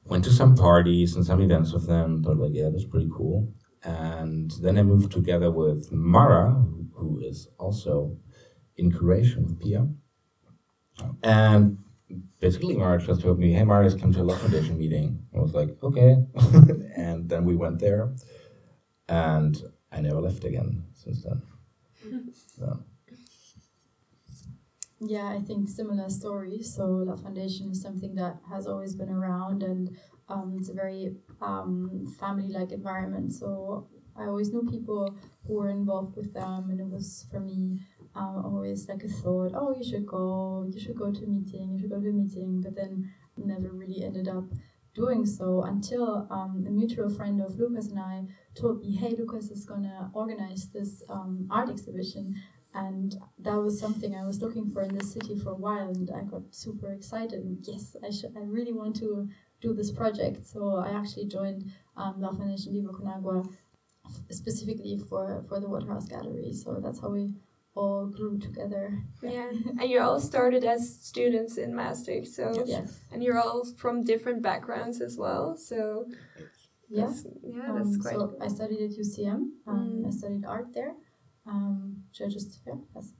went 0.04 0.24
to 0.24 0.32
some 0.32 0.54
parties 0.54 1.14
and 1.14 1.24
some 1.24 1.40
events 1.40 1.72
with 1.72 1.86
them, 1.86 2.22
thought 2.22 2.38
like, 2.38 2.52
yeah, 2.54 2.68
that's 2.70 2.84
pretty 2.84 3.10
cool. 3.14 3.52
And 3.84 4.50
then 4.60 4.78
I 4.78 4.82
moved 4.82 5.12
together 5.12 5.50
with 5.50 5.90
Mara, 5.90 6.64
who 6.94 7.20
is 7.20 7.48
also 7.58 8.16
in 8.76 8.92
curation 8.92 9.42
with 9.42 9.60
Pia. 9.60 9.88
And 11.22 11.78
basically 12.40 12.76
Mara 12.76 13.00
just 13.00 13.22
told 13.22 13.38
me, 13.38 13.52
hey 13.52 13.64
Marius, 13.64 13.94
come 13.94 14.12
to 14.12 14.20
a 14.20 14.22
Love 14.22 14.40
Foundation 14.40 14.78
meeting. 14.78 15.26
I 15.34 15.40
was 15.40 15.54
like, 15.54 15.70
okay. 15.82 16.16
and 16.96 17.28
then 17.28 17.44
we 17.44 17.56
went 17.56 17.78
there 17.80 18.12
and 19.08 19.60
I 19.90 20.00
never 20.00 20.20
left 20.20 20.44
again 20.44 20.84
since 20.94 21.24
then. 21.24 21.42
So, 22.56 22.84
Yeah, 25.04 25.28
I 25.28 25.40
think 25.40 25.68
similar 25.68 26.08
stories. 26.08 26.74
So 26.74 26.84
Love 26.86 27.22
Foundation 27.22 27.70
is 27.70 27.82
something 27.82 28.14
that 28.14 28.36
has 28.48 28.66
always 28.66 28.94
been 28.94 29.08
around, 29.08 29.62
and 29.62 29.96
um, 30.28 30.54
it's 30.58 30.68
a 30.68 30.74
very 30.74 31.16
um, 31.40 32.06
family-like 32.20 32.70
environment. 32.72 33.32
So 33.32 33.88
I 34.16 34.24
always 34.26 34.52
knew 34.52 34.62
people 34.70 35.16
who 35.46 35.54
were 35.54 35.70
involved 35.70 36.16
with 36.16 36.32
them, 36.32 36.70
and 36.70 36.78
it 36.80 36.86
was 36.88 37.26
for 37.30 37.40
me 37.40 37.80
um, 38.14 38.42
always 38.44 38.88
like 38.88 39.02
a 39.02 39.08
thought. 39.08 39.52
Oh, 39.54 39.74
you 39.76 39.82
should 39.82 40.06
go. 40.06 40.68
You 40.72 40.80
should 40.80 40.96
go 40.96 41.10
to 41.10 41.24
a 41.24 41.26
meeting. 41.26 41.72
You 41.72 41.80
should 41.80 41.90
go 41.90 42.00
to 42.00 42.08
a 42.08 42.12
meeting. 42.12 42.60
But 42.60 42.76
then 42.76 43.10
never 43.36 43.70
really 43.70 44.04
ended 44.04 44.28
up 44.28 44.44
doing 44.94 45.24
so 45.26 45.62
until 45.62 46.26
um, 46.30 46.64
a 46.66 46.70
mutual 46.70 47.08
friend 47.08 47.40
of 47.40 47.58
Lucas 47.58 47.88
and 47.88 47.98
I 47.98 48.26
told 48.54 48.80
me, 48.80 48.96
"Hey, 48.96 49.14
Lucas 49.16 49.50
is 49.50 49.64
gonna 49.64 50.10
organize 50.14 50.68
this 50.68 51.02
um, 51.08 51.48
art 51.50 51.70
exhibition." 51.70 52.36
and 52.74 53.16
that 53.38 53.56
was 53.56 53.78
something 53.78 54.14
I 54.14 54.24
was 54.24 54.40
looking 54.40 54.70
for 54.70 54.82
in 54.82 54.96
the 54.96 55.04
city 55.04 55.36
for 55.38 55.50
a 55.50 55.54
while, 55.54 55.88
and 55.88 56.10
I 56.10 56.22
got 56.22 56.54
super 56.54 56.92
excited. 56.92 57.44
And 57.44 57.58
yes, 57.62 57.96
I 58.02 58.10
should. 58.10 58.34
I 58.36 58.40
really 58.40 58.72
want 58.72 58.96
to 58.96 59.28
do 59.60 59.74
this 59.74 59.90
project. 59.90 60.46
So 60.46 60.76
I 60.76 60.90
actually 60.90 61.26
joined 61.26 61.70
um, 61.96 62.20
Love 62.20 62.38
Foundation 62.38 62.72
Viva 62.72 62.92
Con 62.92 63.08
Agua 63.08 63.44
specifically 64.30 64.98
for 64.98 65.44
for 65.48 65.60
the 65.60 65.68
Waterhouse 65.68 66.06
Gallery. 66.06 66.52
So 66.52 66.80
that's 66.82 67.00
how 67.00 67.10
we 67.10 67.34
all 67.74 68.06
grew 68.06 68.38
together. 68.38 68.98
Yeah, 69.22 69.50
and 69.80 69.82
you 69.90 70.00
all 70.00 70.20
started 70.20 70.64
as 70.64 70.98
students 71.00 71.56
in 71.56 71.74
Maastricht, 71.74 72.28
so 72.28 72.64
Yes. 72.66 73.00
and 73.10 73.22
you're 73.22 73.38
all 73.40 73.64
from 73.64 74.04
different 74.04 74.42
backgrounds 74.42 75.00
as 75.00 75.16
well. 75.16 75.56
So 75.56 76.06
Yeah. 76.88 77.06
that's, 77.06 77.24
yeah, 77.42 77.72
that's 77.72 77.88
Um, 77.96 78.00
quite. 78.00 78.14
so 78.16 78.36
I 78.40 78.48
studied 78.48 78.82
at 78.82 78.90
UCM. 78.98 79.52
Um, 79.66 80.02
Mm. 80.02 80.06
I 80.06 80.10
studied 80.10 80.44
art 80.44 80.72
there. 80.74 80.94
Um, 81.46 82.04
so 82.12 82.26
I 82.26 82.28
just 82.28 82.60
yeah, 82.66 82.76
that's 82.94 83.12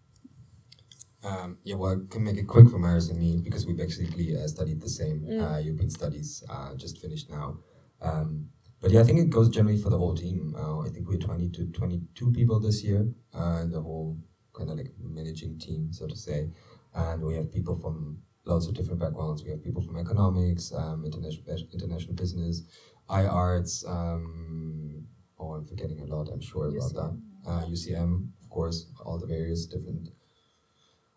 Um, 1.24 1.58
yeah, 1.62 1.76
well, 1.76 1.92
I 1.92 2.06
can 2.12 2.24
make 2.24 2.36
it 2.36 2.48
quick 2.48 2.68
for 2.68 2.80
Marius 2.80 3.08
and 3.08 3.18
me 3.18 3.36
because 3.36 3.64
we 3.64 3.74
basically 3.74 4.36
uh, 4.36 4.46
studied 4.48 4.80
the 4.80 4.88
same 4.88 5.20
Mm. 5.24 5.40
uh, 5.40 5.58
European 5.58 5.88
studies, 5.88 6.42
uh, 6.50 6.74
just 6.74 6.98
finished 6.98 7.30
now. 7.30 7.58
Um, 8.00 8.48
but 8.80 8.90
yeah, 8.90 9.00
I 9.02 9.04
think 9.04 9.20
it 9.20 9.30
goes 9.30 9.48
generally 9.48 9.78
for 9.80 9.88
the 9.90 9.98
whole 9.98 10.16
team. 10.16 10.52
Uh, 10.56 10.80
I 10.80 10.88
think 10.90 11.06
we're 11.08 11.18
20 11.18 11.48
to 11.50 11.66
22 11.68 12.32
people 12.32 12.58
this 12.58 12.82
year, 12.82 13.08
uh, 13.32 13.60
in 13.62 13.70
the 13.70 13.80
whole 13.80 14.18
kind 14.54 14.70
of 14.70 14.76
like 14.76 14.92
managing 15.00 15.58
team, 15.58 15.92
so 15.92 16.06
to 16.06 16.16
say. 16.16 16.50
And 16.94 17.22
we 17.22 17.34
have 17.36 17.52
people 17.52 17.76
from 17.78 18.22
lots 18.44 18.66
of 18.66 18.74
different 18.74 19.00
backgrounds. 19.00 19.42
We 19.44 19.50
have 19.50 19.62
people 19.62 19.82
from 19.82 19.98
economics, 19.98 20.72
um, 20.74 21.04
international 21.04 21.44
international 21.72 22.14
business, 22.14 22.62
I 23.08 23.26
arts. 23.26 23.84
Um, 23.86 25.06
oh, 25.38 25.54
I'm 25.54 25.64
forgetting 25.64 26.00
a 26.00 26.04
lot. 26.04 26.28
I'm 26.28 26.40
sure 26.40 26.68
about 26.68 26.94
that. 26.94 27.20
Uh, 27.46 27.64
UCM, 27.66 28.28
of 28.42 28.50
course, 28.50 28.86
all 29.04 29.18
the 29.18 29.26
various 29.26 29.66
different 29.66 30.10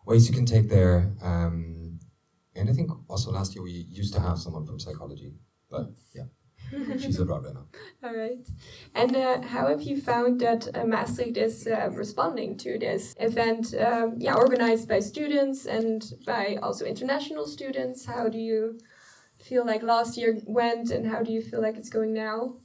ways 0.06 0.28
you 0.28 0.34
can 0.34 0.46
take 0.46 0.68
there. 0.68 1.12
Um, 1.22 1.98
and 2.54 2.70
I 2.70 2.72
think 2.72 2.90
also 3.08 3.30
last 3.30 3.54
year 3.54 3.62
we 3.62 3.86
used 3.90 4.14
to 4.14 4.20
have 4.20 4.38
someone 4.38 4.66
from 4.66 4.80
psychology, 4.80 5.34
but 5.70 5.90
yeah, 6.14 6.24
she's 6.70 7.18
a 7.18 7.24
right 7.24 7.42
now. 7.54 7.66
All 8.02 8.16
right. 8.16 8.46
And 8.94 9.16
uh, 9.16 9.42
how 9.42 9.68
have 9.68 9.82
you 9.82 10.00
found 10.00 10.40
that 10.40 10.68
uh, 10.74 10.84
Maastricht 10.84 11.36
is 11.36 11.66
uh, 11.66 11.90
responding 11.92 12.56
to 12.58 12.78
this 12.78 13.14
event? 13.20 13.74
Um, 13.74 14.14
yeah, 14.18 14.34
organized 14.34 14.88
by 14.88 15.00
students 15.00 15.66
and 15.66 16.02
by 16.26 16.58
also 16.62 16.84
international 16.84 17.46
students. 17.46 18.06
How 18.06 18.28
do 18.28 18.38
you 18.38 18.78
feel 19.38 19.66
like 19.66 19.82
last 19.82 20.16
year 20.16 20.38
went, 20.46 20.90
and 20.90 21.06
how 21.06 21.22
do 21.22 21.32
you 21.32 21.42
feel 21.42 21.60
like 21.60 21.76
it's 21.76 21.90
going 21.90 22.12
now? 22.12 22.56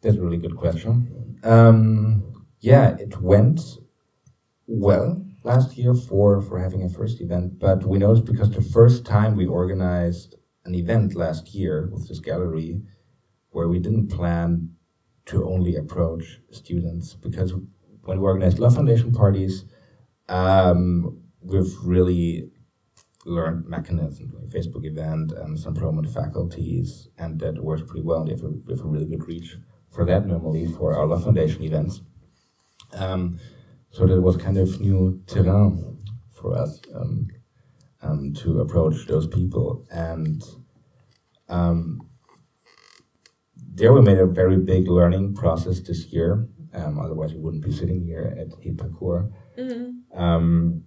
That's 0.00 0.16
a 0.16 0.20
really 0.20 0.38
good 0.38 0.56
question. 0.56 1.38
Um, 1.42 2.46
yeah, 2.60 2.96
it 2.98 3.20
went 3.20 3.60
well 4.66 5.24
last 5.44 5.76
year 5.76 5.94
for 5.94 6.40
for 6.40 6.58
having 6.58 6.82
a 6.82 6.88
first 6.88 7.20
event, 7.20 7.58
but 7.58 7.84
we 7.84 7.98
noticed 7.98 8.26
because 8.26 8.50
the 8.50 8.62
first 8.62 9.04
time 9.04 9.36
we 9.36 9.46
organized 9.46 10.36
an 10.68 10.74
event 10.74 11.14
last 11.14 11.54
year 11.54 11.88
with 11.92 12.08
this 12.08 12.20
gallery, 12.20 12.80
where 13.50 13.68
we 13.68 13.78
didn't 13.78 14.08
plan 14.08 14.70
to 15.26 15.44
only 15.44 15.74
approach 15.76 16.40
students 16.50 17.14
because 17.14 17.54
when 18.04 18.18
we 18.20 18.24
organize 18.24 18.58
Love 18.58 18.74
Foundation 18.74 19.12
parties, 19.12 19.64
um, 20.28 21.20
we've 21.40 21.74
really 21.82 22.50
learned 23.24 23.66
mechanisms 23.66 24.32
like 24.34 24.48
Facebook 24.48 24.84
event 24.84 25.32
and 25.32 25.58
some 25.58 25.74
prominent 25.74 26.12
faculties, 26.12 27.08
and 27.18 27.40
that 27.40 27.62
works 27.62 27.82
pretty 27.86 28.02
well. 28.02 28.24
We 28.24 28.30
have 28.30 28.44
a, 28.44 28.50
we 28.50 28.74
have 28.74 28.84
a 28.84 28.88
really 28.88 29.06
good 29.06 29.26
reach 29.26 29.56
for 29.90 30.04
that 30.04 30.26
normally 30.26 30.66
for 30.66 30.94
our 30.94 31.06
Love 31.06 31.24
Foundation 31.24 31.62
events. 31.62 32.02
Um, 32.92 33.38
so 33.90 34.06
that 34.06 34.20
was 34.20 34.36
kind 34.36 34.58
of 34.58 34.80
new 34.80 35.22
terrain 35.26 35.98
for 36.30 36.56
us 36.56 36.80
um, 36.94 37.28
um, 38.02 38.32
to 38.34 38.60
approach 38.60 39.06
those 39.06 39.26
people. 39.26 39.84
And 39.90 40.42
um, 41.48 42.08
there 43.56 43.92
we 43.92 44.00
made 44.00 44.18
a 44.18 44.26
very 44.26 44.56
big 44.56 44.88
learning 44.88 45.34
process 45.34 45.80
this 45.80 46.06
year. 46.06 46.48
Um, 46.74 46.98
otherwise, 46.98 47.32
we 47.32 47.40
wouldn't 47.40 47.64
be 47.64 47.72
sitting 47.72 48.02
here 48.02 48.36
at 48.38 48.48
HIPACOR. 48.62 49.32
Mm-hmm. 49.58 50.18
Um, 50.20 50.84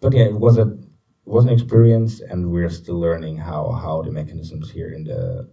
but 0.00 0.12
yeah, 0.12 0.24
it 0.24 0.34
was 0.34 0.58
a 0.58 0.62
it 0.62 1.30
was 1.30 1.44
an 1.44 1.50
experience, 1.50 2.20
and 2.20 2.50
we're 2.50 2.70
still 2.70 2.98
learning 2.98 3.36
how 3.36 3.70
how 3.70 4.02
the 4.02 4.10
mechanisms 4.10 4.70
here 4.70 4.92
in 4.92 5.04
the 5.04 5.48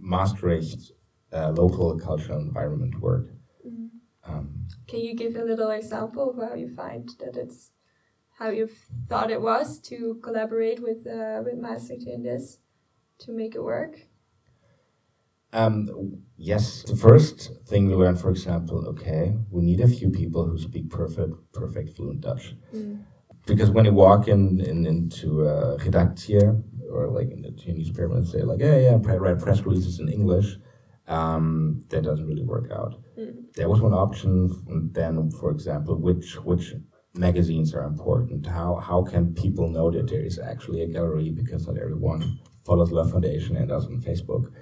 Maastricht 0.00 0.92
uh, 1.32 1.50
local 1.50 1.98
cultural 1.98 2.40
environment 2.40 3.00
work. 3.00 3.26
Mm-hmm. 3.66 4.30
Um, 4.30 4.66
Can 4.86 5.00
you 5.00 5.14
give 5.14 5.36
a 5.36 5.44
little 5.44 5.70
example 5.70 6.30
of 6.30 6.48
how 6.48 6.54
you 6.54 6.68
find 6.68 7.08
that 7.20 7.36
it's 7.36 7.72
how 8.38 8.50
you 8.50 8.68
thought 9.08 9.30
it 9.30 9.42
was 9.42 9.80
to 9.80 10.18
collaborate 10.22 10.80
with 10.80 11.06
uh, 11.06 11.42
with 11.44 11.58
Maastricht 11.58 12.06
in 12.06 12.22
this 12.22 12.58
to 13.18 13.32
make 13.32 13.54
it 13.54 13.62
work? 13.62 14.08
Um, 15.52 16.22
yes, 16.36 16.82
the 16.82 16.96
first 16.96 17.50
thing 17.66 17.86
we 17.86 17.94
learned, 17.94 18.20
for 18.20 18.30
example, 18.30 18.86
okay, 18.88 19.34
we 19.50 19.62
need 19.62 19.80
a 19.80 19.88
few 19.88 20.10
people 20.10 20.46
who 20.46 20.58
speak 20.58 20.90
perfect, 20.90 21.32
perfect 21.52 21.96
fluent 21.96 22.20
Dutch. 22.20 22.54
Mm. 22.74 23.04
Because 23.46 23.70
when 23.70 23.86
you 23.86 23.94
walk 23.94 24.28
in, 24.28 24.60
in 24.60 24.86
into 24.86 25.46
a 25.46 25.78
redactie 25.78 26.62
or 26.92 27.08
like 27.08 27.30
in 27.30 27.40
the 27.40 27.50
newspaper 27.72 28.14
and 28.14 28.28
say 28.28 28.42
like, 28.42 28.60
yeah, 28.60 28.78
yeah, 28.78 28.98
I 29.12 29.16
write 29.16 29.38
press 29.38 29.60
releases 29.62 30.00
in 30.00 30.10
English, 30.10 30.58
um, 31.06 31.82
that 31.88 32.02
doesn't 32.02 32.26
really 32.26 32.44
work 32.44 32.70
out. 32.70 32.94
Mm. 33.18 33.50
There 33.54 33.70
was 33.70 33.80
one 33.80 33.94
option. 33.94 34.50
And 34.68 34.92
then, 34.92 35.30
for 35.30 35.50
example, 35.50 35.96
which 35.96 36.34
which 36.44 36.74
magazines 37.18 37.74
are 37.74 37.84
important? 37.84 38.46
How 38.46 38.76
how 38.76 39.02
can 39.02 39.34
people 39.34 39.68
know 39.68 39.90
that 39.90 40.08
there 40.08 40.24
is 40.24 40.38
actually 40.38 40.82
a 40.82 40.86
gallery? 40.86 41.30
Because 41.30 41.66
not 41.66 41.78
everyone 41.78 42.38
follows 42.64 42.92
Love 42.92 43.10
Foundation 43.10 43.56
and 43.56 43.70
us 43.72 43.86
on 43.86 44.00
Facebook 44.00 44.52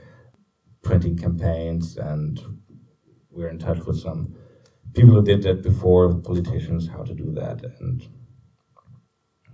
printing 0.83 1.17
campaigns, 1.17 1.97
and 1.97 2.41
we're 3.31 3.49
in 3.49 3.59
touch 3.59 3.81
with 3.87 3.99
some 3.99 4.35
people 4.95 5.15
who 5.15 5.23
did 5.23 5.43
that 5.43 5.63
before, 5.63 6.15
politicians, 6.15 6.89
how 6.89 7.03
to 7.03 7.15
do 7.15 7.33
that. 7.33 7.63
And 7.81 8.03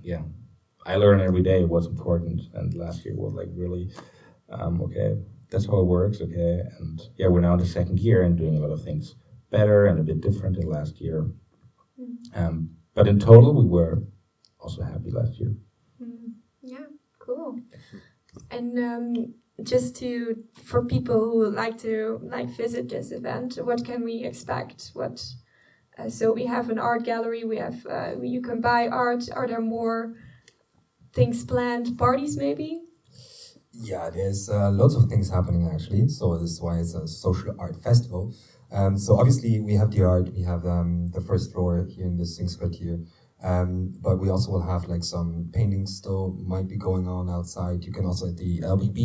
yeah, 0.03 0.23
I 0.87 0.97
learn 0.97 1.21
every 1.21 1.43
day 1.43 1.65
what's 1.65 1.87
important. 1.87 2.43
And 2.55 2.75
last 2.75 3.05
year 3.05 3.15
was 3.17 3.35
like 3.35 3.49
really, 3.55 3.91
um, 4.51 4.81
okay, 4.83 5.17
that's 5.51 5.67
how 5.67 5.81
it 5.81 5.87
works, 5.87 6.21
okay. 6.21 6.63
And 6.79 7.01
yeah, 7.17 7.29
we're 7.29 7.41
now 7.41 7.55
in 7.55 7.61
the 7.61 7.67
second 7.67 7.99
year 7.99 8.23
and 8.23 8.37
doing 8.37 8.57
a 8.57 8.61
lot 8.61 8.73
of 8.73 8.85
things 8.85 9.17
better 9.51 9.87
and 9.87 9.99
a 9.99 10.03
bit 10.03 10.21
different 10.21 10.57
than 10.57 10.69
last 10.69 11.01
year. 11.01 11.27
Um, 12.35 12.71
but 12.95 13.09
in 13.09 13.19
total, 13.19 13.55
we 13.55 13.69
were 13.69 14.03
also 14.59 14.83
happy 14.83 15.11
last 15.11 15.39
year. 15.39 15.55
Mm. 16.03 16.35
Yeah, 16.63 16.87
cool. 17.19 17.59
And 18.51 18.79
um, 18.79 19.35
just 19.63 19.97
to 19.97 20.45
for 20.63 20.85
people 20.85 21.19
who 21.21 21.39
would 21.39 21.55
like 21.55 21.79
to 21.79 22.21
like 22.23 22.49
visit 22.51 22.89
this 22.89 23.13
event, 23.13 23.59
what 23.63 23.85
can 23.85 24.05
we 24.05 24.25
expect? 24.25 24.91
What 24.95 25.25
uh, 25.99 26.09
so 26.09 26.33
we 26.33 26.47
have 26.47 26.71
an 26.71 26.79
art 26.79 27.05
gallery. 27.05 27.45
We 27.45 27.59
have 27.59 27.87
uh, 27.87 28.21
you 28.21 28.41
can 28.41 28.61
buy 28.61 28.89
art. 28.89 29.29
Are 29.33 29.47
there 29.47 29.61
more 29.61 30.15
things 31.13 31.45
planned? 31.45 31.99
Parties 31.99 32.37
maybe? 32.37 32.81
Yeah, 33.73 34.11
there's 34.11 34.49
uh, 34.51 34.71
lots 34.71 34.95
of 34.95 35.09
things 35.09 35.31
happening 35.31 35.69
actually. 35.73 36.09
So 36.09 36.39
this 36.39 36.51
is 36.51 36.61
why 36.61 36.79
it's 36.79 36.95
a 36.95 37.07
social 37.09 37.55
art 37.59 37.83
festival. 37.83 38.35
Um, 38.73 38.97
so 38.99 39.19
obviously 39.19 39.61
we 39.61 39.75
have 39.75 39.91
the 39.91 40.03
art. 40.03 40.33
We 40.33 40.43
have 40.43 40.65
um, 40.65 41.09
the 41.09 41.21
first 41.21 41.53
floor 41.53 41.87
here 41.89 42.07
in 42.07 42.17
the 42.17 42.25
Sphinxkwartier. 42.25 43.07
Um, 43.43 43.93
but 44.01 44.19
we 44.19 44.31
also 44.31 44.53
will 44.53 44.63
have 44.63 44.85
like 44.85 45.03
some 45.03 45.51
paintings 45.53 45.97
still 45.97 46.37
might 46.47 46.69
be 46.69 46.77
going 46.77 47.09
on 47.09 47.29
outside. 47.29 47.85
You 47.85 47.93
can 47.93 48.07
also 48.07 48.29
at 48.29 48.37
the 48.37 48.61
LBB, 48.61 48.97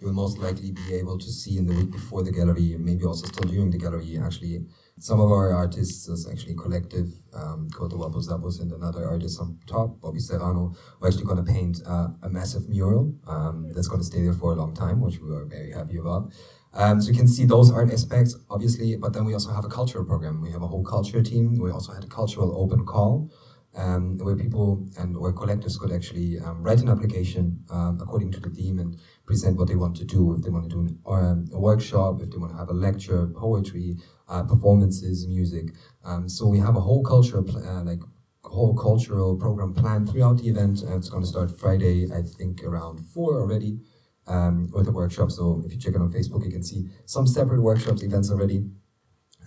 you 0.00 0.06
will 0.06 0.14
most 0.14 0.38
likely 0.38 0.72
be 0.72 0.94
able 0.94 1.18
to 1.18 1.30
see 1.30 1.58
in 1.58 1.66
the 1.66 1.74
week 1.74 1.90
before 1.90 2.22
the 2.22 2.32
gallery, 2.32 2.76
maybe 2.78 3.04
also 3.04 3.26
still 3.26 3.48
during 3.48 3.70
the 3.70 3.76
gallery. 3.76 4.18
Actually, 4.18 4.64
some 4.98 5.20
of 5.20 5.30
our 5.30 5.52
artists 5.52 6.08
is 6.08 6.26
actually 6.26 6.54
collective 6.54 7.08
um, 7.34 7.68
called 7.70 7.90
the 7.90 7.96
Wapos 7.96 8.28
Zapos 8.28 8.60
and 8.62 8.72
another 8.72 9.06
artist 9.06 9.38
on 9.38 9.58
top, 9.66 10.00
Bobby 10.00 10.20
Serrano, 10.20 10.74
are 11.02 11.08
actually 11.08 11.24
going 11.24 11.44
to 11.44 11.52
paint 11.52 11.82
uh, 11.86 12.08
a 12.22 12.30
massive 12.30 12.68
mural 12.70 13.14
um, 13.26 13.70
that's 13.74 13.88
going 13.88 14.00
to 14.00 14.06
stay 14.06 14.22
there 14.22 14.32
for 14.32 14.52
a 14.52 14.56
long 14.56 14.74
time, 14.74 15.00
which 15.02 15.20
we 15.20 15.34
are 15.34 15.44
very 15.44 15.72
happy 15.72 15.98
about. 15.98 16.32
Um, 16.74 17.00
so 17.00 17.10
you 17.10 17.16
can 17.16 17.28
see 17.28 17.44
those 17.44 17.70
art 17.70 17.92
aspects, 17.92 18.36
obviously, 18.50 18.96
but 18.96 19.12
then 19.12 19.24
we 19.24 19.32
also 19.32 19.52
have 19.52 19.64
a 19.64 19.68
cultural 19.68 20.04
program. 20.04 20.40
We 20.40 20.50
have 20.50 20.62
a 20.62 20.66
whole 20.66 20.84
culture 20.84 21.22
team. 21.22 21.56
We 21.58 21.70
also 21.70 21.92
had 21.92 22.04
a 22.04 22.08
cultural 22.08 22.56
open 22.60 22.84
call 22.84 23.30
um, 23.76 24.18
where 24.18 24.36
people 24.36 24.86
and 24.98 25.16
or 25.16 25.32
collectives 25.32 25.78
could 25.78 25.92
actually 25.92 26.38
um, 26.38 26.62
write 26.62 26.80
an 26.80 26.88
application 26.88 27.64
um, 27.70 27.98
according 28.00 28.30
to 28.32 28.40
the 28.40 28.50
theme 28.50 28.78
and 28.78 28.96
present 29.26 29.56
what 29.56 29.68
they 29.68 29.76
want 29.76 29.96
to 29.96 30.04
do. 30.04 30.34
If 30.34 30.42
they 30.42 30.50
want 30.50 30.68
to 30.68 30.70
do 30.70 30.80
an, 30.80 30.98
um, 31.06 31.46
a 31.52 31.58
workshop, 31.58 32.20
if 32.22 32.30
they 32.30 32.38
want 32.38 32.52
to 32.52 32.58
have 32.58 32.68
a 32.68 32.74
lecture, 32.74 33.26
poetry, 33.28 33.96
uh, 34.28 34.42
performances, 34.44 35.26
music. 35.26 35.74
Um, 36.04 36.28
so 36.28 36.46
we 36.46 36.58
have 36.58 36.76
a 36.76 36.80
whole 36.80 37.02
cultural 37.02 37.42
pl- 37.42 37.66
uh, 37.66 37.82
like 37.82 38.00
whole 38.44 38.74
cultural 38.76 39.36
program 39.36 39.74
planned 39.74 40.08
throughout 40.10 40.38
the 40.38 40.48
event. 40.48 40.82
Uh, 40.86 40.96
it's 40.96 41.08
going 41.08 41.22
to 41.22 41.28
start 41.28 41.58
Friday, 41.58 42.10
I 42.12 42.22
think 42.22 42.62
around 42.62 43.00
four 43.00 43.40
already. 43.40 43.78
Um, 44.26 44.70
with 44.72 44.88
a 44.88 44.90
workshop, 44.90 45.30
so 45.30 45.62
if 45.66 45.72
you 45.72 45.78
check 45.78 45.94
it 45.94 46.00
on 46.00 46.10
Facebook, 46.10 46.46
you 46.46 46.50
can 46.50 46.62
see 46.62 46.88
some 47.04 47.26
separate 47.26 47.60
workshops, 47.60 48.02
events 48.02 48.30
already. 48.30 48.64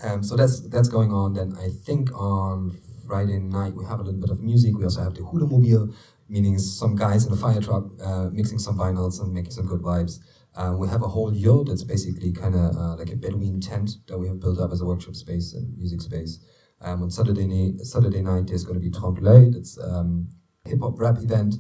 Um, 0.04 0.22
so 0.22 0.36
that's 0.36 0.62
that's 0.70 0.88
going 0.88 1.12
on. 1.12 1.34
Then 1.34 1.54
I 1.60 1.70
think 1.70 2.13
on 2.13 2.78
Friday 3.08 3.40
night 3.40 3.74
we 3.74 3.86
have 3.86 4.00
a 4.00 4.04
little 4.04 4.20
bit 4.20 4.30
of 4.30 4.42
music. 4.42 4.78
We 4.78 4.84
also 4.84 5.02
have 5.02 5.16
the 5.16 5.22
Hudemobil, 5.22 5.94
meaning 6.30 6.60
some 6.60 6.96
guys 6.96 7.26
in 7.26 7.34
a 7.34 7.36
fire 7.36 7.62
truck 7.62 7.86
uh, 8.04 8.30
mixing 8.32 8.60
some 8.60 8.78
vinyls 8.78 9.22
and 9.22 9.34
making 9.34 9.52
some 9.52 9.66
good 9.66 9.82
vibes. 9.82 10.20
Uh, 10.56 10.76
we 10.78 10.88
have 10.88 11.04
a 11.04 11.08
whole 11.08 11.34
yurt 11.34 11.68
that's 11.68 11.84
basically 11.84 12.32
kind 12.32 12.56
of 12.56 12.76
uh, 12.76 12.96
like 12.96 13.12
a 13.12 13.16
Bedouin 13.16 13.62
tent 13.62 13.92
that 14.08 14.18
we 14.18 14.28
have 14.28 14.40
built 14.40 14.60
up 14.60 14.72
as 14.72 14.82
a 14.82 14.86
workshop 14.86 15.16
space 15.16 15.54
and 15.54 15.78
music 15.78 16.02
space. 16.02 16.40
Um, 16.82 17.04
on 17.04 17.12
Saturday, 17.12 17.78
Saturday 17.84 18.22
night 18.22 18.48
there's 18.48 18.63
going 18.63 18.80
to 18.80 18.90
be 18.90 18.90
l'œil, 18.90 19.54
that's 19.54 19.78
um, 19.80 20.30
hip 20.66 20.80
hop 20.82 21.00
rap 21.00 21.18
event. 21.18 21.56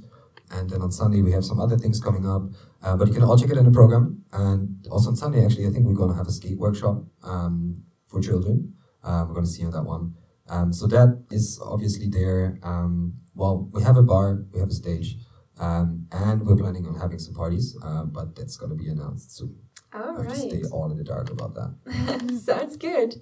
And 0.49 0.69
then 0.69 0.81
on 0.81 0.91
Sunday 0.91 1.21
we 1.21 1.31
have 1.31 1.45
some 1.45 1.59
other 1.59 1.77
things 1.77 1.99
coming 1.99 2.27
up. 2.27 2.43
Uh, 2.81 2.95
but 2.95 3.07
you 3.07 3.13
can 3.13 3.23
all 3.23 3.37
check 3.37 3.49
it 3.49 3.57
in 3.57 3.65
the 3.65 3.71
program. 3.71 4.23
And 4.31 4.85
also 4.91 5.09
on 5.09 5.15
Sunday, 5.15 5.43
actually, 5.43 5.67
I 5.67 5.71
think 5.71 5.85
we're 5.85 5.93
going 5.93 6.11
to 6.11 6.15
have 6.15 6.27
a 6.27 6.31
skate 6.31 6.57
workshop 6.57 7.03
um, 7.23 7.83
for 8.05 8.21
children. 8.21 8.73
Uh, 9.03 9.25
we're 9.27 9.33
going 9.33 9.45
to 9.45 9.51
see 9.51 9.65
on 9.65 9.71
that 9.71 9.83
one. 9.83 10.15
Um, 10.49 10.71
so 10.71 10.87
that 10.87 11.25
is 11.31 11.59
obviously 11.63 12.07
there. 12.07 12.59
Um, 12.63 13.13
well, 13.35 13.69
we 13.71 13.83
have 13.83 13.97
a 13.97 14.03
bar, 14.03 14.45
we 14.51 14.59
have 14.59 14.69
a 14.69 14.73
stage, 14.73 15.17
um, 15.59 16.07
and 16.11 16.45
we're 16.45 16.55
planning 16.55 16.85
on 16.87 16.95
having 16.95 17.19
some 17.19 17.33
parties, 17.33 17.77
uh, 17.83 18.03
but 18.03 18.35
that's 18.35 18.57
going 18.57 18.69
to 18.71 18.75
be 18.77 18.89
announced 18.89 19.35
soon. 19.37 19.55
All 19.93 20.19
I 20.19 20.23
have 20.23 20.33
to 20.33 20.39
stay 20.39 20.61
all 20.71 20.91
in 20.91 20.97
the 20.97 21.03
dark 21.03 21.29
about 21.31 21.55
that. 21.55 22.39
Sounds 22.43 22.75
good. 22.77 23.21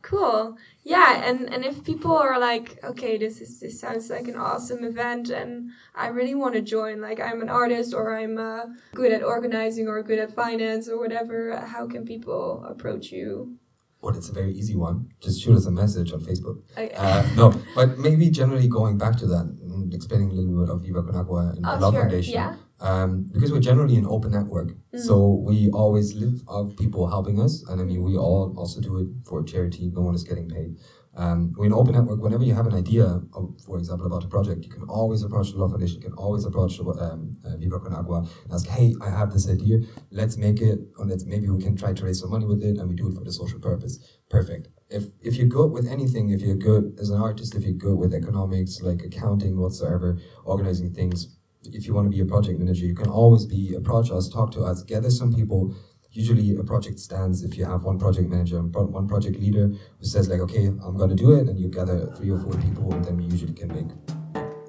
Cool. 0.00 0.56
Yeah, 0.84 1.22
and 1.28 1.52
and 1.52 1.64
if 1.64 1.84
people 1.84 2.16
are 2.16 2.38
like, 2.38 2.78
okay, 2.82 3.18
this 3.18 3.40
is 3.42 3.60
this 3.60 3.78
sounds 3.80 4.08
like 4.08 4.26
an 4.26 4.36
awesome 4.36 4.84
event, 4.84 5.28
and 5.30 5.70
I 5.94 6.06
really 6.08 6.34
want 6.34 6.54
to 6.54 6.62
join. 6.62 7.00
Like, 7.02 7.20
I'm 7.20 7.42
an 7.42 7.50
artist, 7.50 7.92
or 7.92 8.16
I'm 8.16 8.38
uh, 8.38 8.64
good 8.94 9.12
at 9.12 9.22
organizing, 9.22 9.88
or 9.88 10.02
good 10.02 10.18
at 10.18 10.34
finance, 10.34 10.88
or 10.88 10.98
whatever. 10.98 11.56
How 11.56 11.86
can 11.86 12.06
people 12.06 12.64
approach 12.66 13.12
you? 13.12 13.56
Well, 14.00 14.16
it's 14.16 14.30
a 14.30 14.32
very 14.32 14.52
easy 14.52 14.76
one. 14.76 15.10
Just 15.20 15.42
shoot 15.42 15.56
us 15.56 15.66
a 15.66 15.70
message 15.70 16.12
on 16.12 16.20
Facebook. 16.20 16.62
I- 16.76 16.88
Uh, 16.96 17.22
no, 17.36 17.52
but 17.74 17.98
maybe 17.98 18.30
generally 18.30 18.68
going 18.68 18.96
back 18.98 19.16
to 19.18 19.26
that, 19.26 19.46
mm, 19.90 19.94
explaining 19.94 20.30
a 20.30 20.34
little 20.34 20.60
bit 20.64 20.70
of 20.74 20.82
Viva 20.82 21.02
Con 21.02 21.16
Agua 21.16 21.52
and 21.56 21.64
Oh, 21.66 21.74
the 21.74 21.80
Love 21.80 21.94
sure, 21.94 22.02
Foundation. 22.02 22.34
yeah. 22.34 22.54
Um, 22.80 23.30
because 23.32 23.52
we're 23.52 23.60
generally 23.60 23.96
an 23.96 24.06
open 24.06 24.32
network, 24.32 24.72
so 24.96 25.14
we 25.48 25.70
always 25.70 26.14
live 26.14 26.42
of 26.48 26.76
people 26.76 27.06
helping 27.08 27.40
us, 27.40 27.62
and 27.68 27.80
I 27.80 27.84
mean 27.84 28.02
we 28.02 28.16
all 28.16 28.52
also 28.58 28.80
do 28.80 28.98
it 28.98 29.08
for 29.24 29.44
charity. 29.44 29.92
No 29.94 30.00
one 30.02 30.16
is 30.16 30.24
getting 30.24 30.48
paid. 30.48 30.78
Um, 31.14 31.52
we're 31.58 31.74
open 31.74 31.92
network. 31.92 32.20
Whenever 32.22 32.42
you 32.42 32.54
have 32.54 32.66
an 32.66 32.74
idea, 32.74 33.20
of, 33.34 33.54
for 33.66 33.76
example, 33.76 34.06
about 34.06 34.24
a 34.24 34.28
project, 34.28 34.64
you 34.64 34.70
can 34.70 34.84
always 34.84 35.22
approach 35.22 35.52
the 35.52 35.58
Love 35.58 35.72
Foundation. 35.72 36.00
You 36.00 36.08
can 36.08 36.16
always 36.16 36.46
approach 36.46 36.80
um, 36.80 37.36
uh, 37.44 37.56
Viva 37.58 37.80
Con 37.80 37.92
Agua 37.92 38.20
and 38.44 38.52
ask, 38.52 38.66
"Hey, 38.66 38.94
I 39.02 39.10
have 39.10 39.30
this 39.30 39.48
idea. 39.48 39.80
Let's 40.10 40.38
make 40.38 40.62
it, 40.62 40.78
or 40.96 41.04
let's 41.04 41.26
maybe 41.26 41.50
we 41.50 41.62
can 41.62 41.76
try 41.76 41.92
to 41.92 42.04
raise 42.04 42.20
some 42.20 42.30
money 42.30 42.46
with 42.46 42.62
it, 42.62 42.78
and 42.78 42.88
we 42.88 42.94
do 42.94 43.08
it 43.08 43.14
for 43.14 43.24
the 43.24 43.32
social 43.32 43.60
purpose." 43.60 43.98
Perfect. 44.30 44.68
If 44.88 45.04
if 45.20 45.36
you're 45.36 45.48
good 45.48 45.70
with 45.70 45.86
anything, 45.86 46.30
if 46.30 46.40
you're 46.40 46.56
good 46.56 46.96
as 46.98 47.10
an 47.10 47.20
artist, 47.20 47.54
if 47.54 47.64
you're 47.64 47.74
good 47.74 47.98
with 47.98 48.14
economics, 48.14 48.80
like 48.80 49.02
accounting, 49.02 49.58
whatsoever, 49.58 50.18
organizing 50.46 50.94
things, 50.94 51.36
if 51.64 51.86
you 51.86 51.92
want 51.94 52.06
to 52.06 52.10
be 52.16 52.20
a 52.20 52.26
project 52.26 52.58
manager, 52.58 52.86
you 52.86 52.94
can 52.94 53.10
always 53.10 53.44
be 53.44 53.74
approach 53.74 54.10
us, 54.10 54.30
talk 54.30 54.50
to 54.52 54.62
us, 54.62 54.82
gather 54.82 55.10
some 55.10 55.34
people. 55.34 55.74
Usually, 56.12 56.54
a 56.56 56.62
project 56.62 56.98
stands 57.00 57.42
if 57.42 57.56
you 57.56 57.64
have 57.64 57.84
one 57.84 57.98
project 57.98 58.28
manager 58.28 58.58
and 58.58 58.74
one 58.74 59.08
project 59.08 59.40
leader 59.40 59.68
who 59.68 60.04
says 60.04 60.28
like, 60.28 60.40
okay, 60.40 60.66
I'm 60.66 60.96
gonna 60.98 61.14
do 61.14 61.32
it, 61.32 61.48
and 61.48 61.58
you 61.58 61.68
gather 61.68 62.12
three 62.16 62.30
or 62.30 62.38
four 62.38 62.52
people, 62.60 62.92
and 62.92 63.02
then 63.02 63.18
you 63.18 63.30
usually 63.30 63.54
can 63.54 63.68
make 63.68 63.88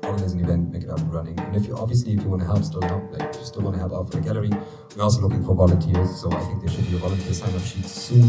organize 0.04 0.34
an 0.34 0.40
event, 0.40 0.72
make 0.72 0.84
it 0.84 0.90
up 0.90 1.00
and 1.00 1.14
running. 1.14 1.38
And 1.40 1.56
if 1.56 1.66
you 1.68 1.76
obviously 1.76 2.14
if 2.14 2.22
you 2.24 2.30
want 2.30 2.42
to 2.44 2.48
help, 2.48 2.64
still 2.64 2.82
help, 2.84 3.12
like 3.12 3.36
you 3.36 3.44
still 3.44 3.62
want 3.62 3.76
to 3.76 3.80
help 3.80 3.92
out 3.92 4.10
for 4.10 4.18
the 4.18 4.24
gallery, 4.24 4.52
we're 4.96 5.04
also 5.04 5.22
looking 5.22 5.44
for 5.44 5.54
volunteers. 5.54 6.16
So 6.22 6.32
I 6.32 6.40
think 6.46 6.62
there 6.62 6.70
should 6.70 6.88
be 6.90 6.96
a 6.96 7.00
volunteer 7.00 7.34
sign 7.34 7.54
up 7.56 7.62
sheet 7.62 7.86
soon 7.86 8.24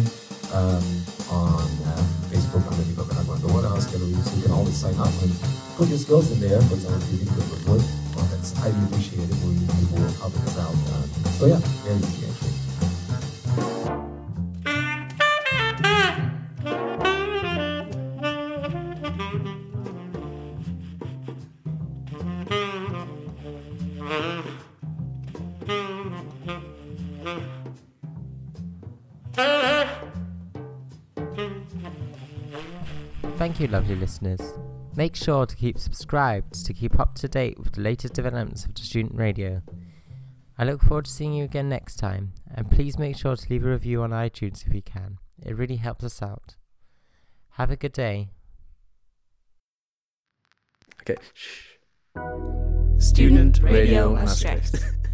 um, 0.50 0.82
on 1.30 1.70
uh, 1.86 2.02
Facebook 2.34 2.66
under 2.66 2.82
Viva 2.82 3.04
Con 3.04 3.18
Agua 3.18 3.34
and 3.34 3.44
the 3.44 3.52
Waterhouse 3.52 3.86
Gallery, 3.94 4.14
so 4.26 4.34
you 4.36 4.42
can 4.42 4.52
always 4.52 4.74
sign 4.74 4.98
up 4.98 5.14
and 5.22 5.30
put 5.76 5.86
your 5.86 5.98
skills 5.98 6.32
in 6.32 6.40
there. 6.40 6.60
For 6.66 6.74
example, 6.74 6.98
if 6.98 7.10
you 7.14 7.30
think 7.30 7.68
wood, 7.68 7.82
well, 8.16 8.26
that's 8.26 8.58
highly 8.58 8.80
appreciated. 8.90 9.30
We 9.46 9.54
need 9.54 9.70
people 9.78 10.02
helping 10.18 10.42
us 10.50 10.58
out. 10.58 10.74
Uh, 10.74 11.06
so 11.38 11.46
yeah, 11.46 11.62
very 11.86 12.02
easy 12.02 12.33
listeners. 34.04 34.52
Make 34.94 35.16
sure 35.16 35.46
to 35.46 35.56
keep 35.56 35.78
subscribed 35.78 36.66
to 36.66 36.74
keep 36.74 37.00
up 37.00 37.14
to 37.14 37.26
date 37.26 37.58
with 37.58 37.72
the 37.72 37.80
latest 37.80 38.12
developments 38.12 38.66
of 38.66 38.74
the 38.74 38.82
student 38.82 39.14
radio. 39.14 39.62
I 40.58 40.64
look 40.64 40.82
forward 40.82 41.06
to 41.06 41.10
seeing 41.10 41.32
you 41.32 41.44
again 41.44 41.70
next 41.70 41.96
time, 41.96 42.34
and 42.54 42.70
please 42.70 42.98
make 42.98 43.16
sure 43.16 43.34
to 43.34 43.46
leave 43.48 43.64
a 43.64 43.70
review 43.70 44.02
on 44.02 44.10
iTunes 44.10 44.66
if 44.66 44.74
you 44.74 44.82
can. 44.82 45.16
It 45.42 45.56
really 45.56 45.76
helps 45.76 46.04
us 46.04 46.20
out. 46.20 46.56
Have 47.52 47.70
a 47.70 47.76
good 47.76 47.92
day. 47.92 48.28
Okay. 51.00 51.16
Shh. 51.32 51.78
Student 52.98 53.62
Radio 53.62 54.14
Maastricht. 54.14 54.84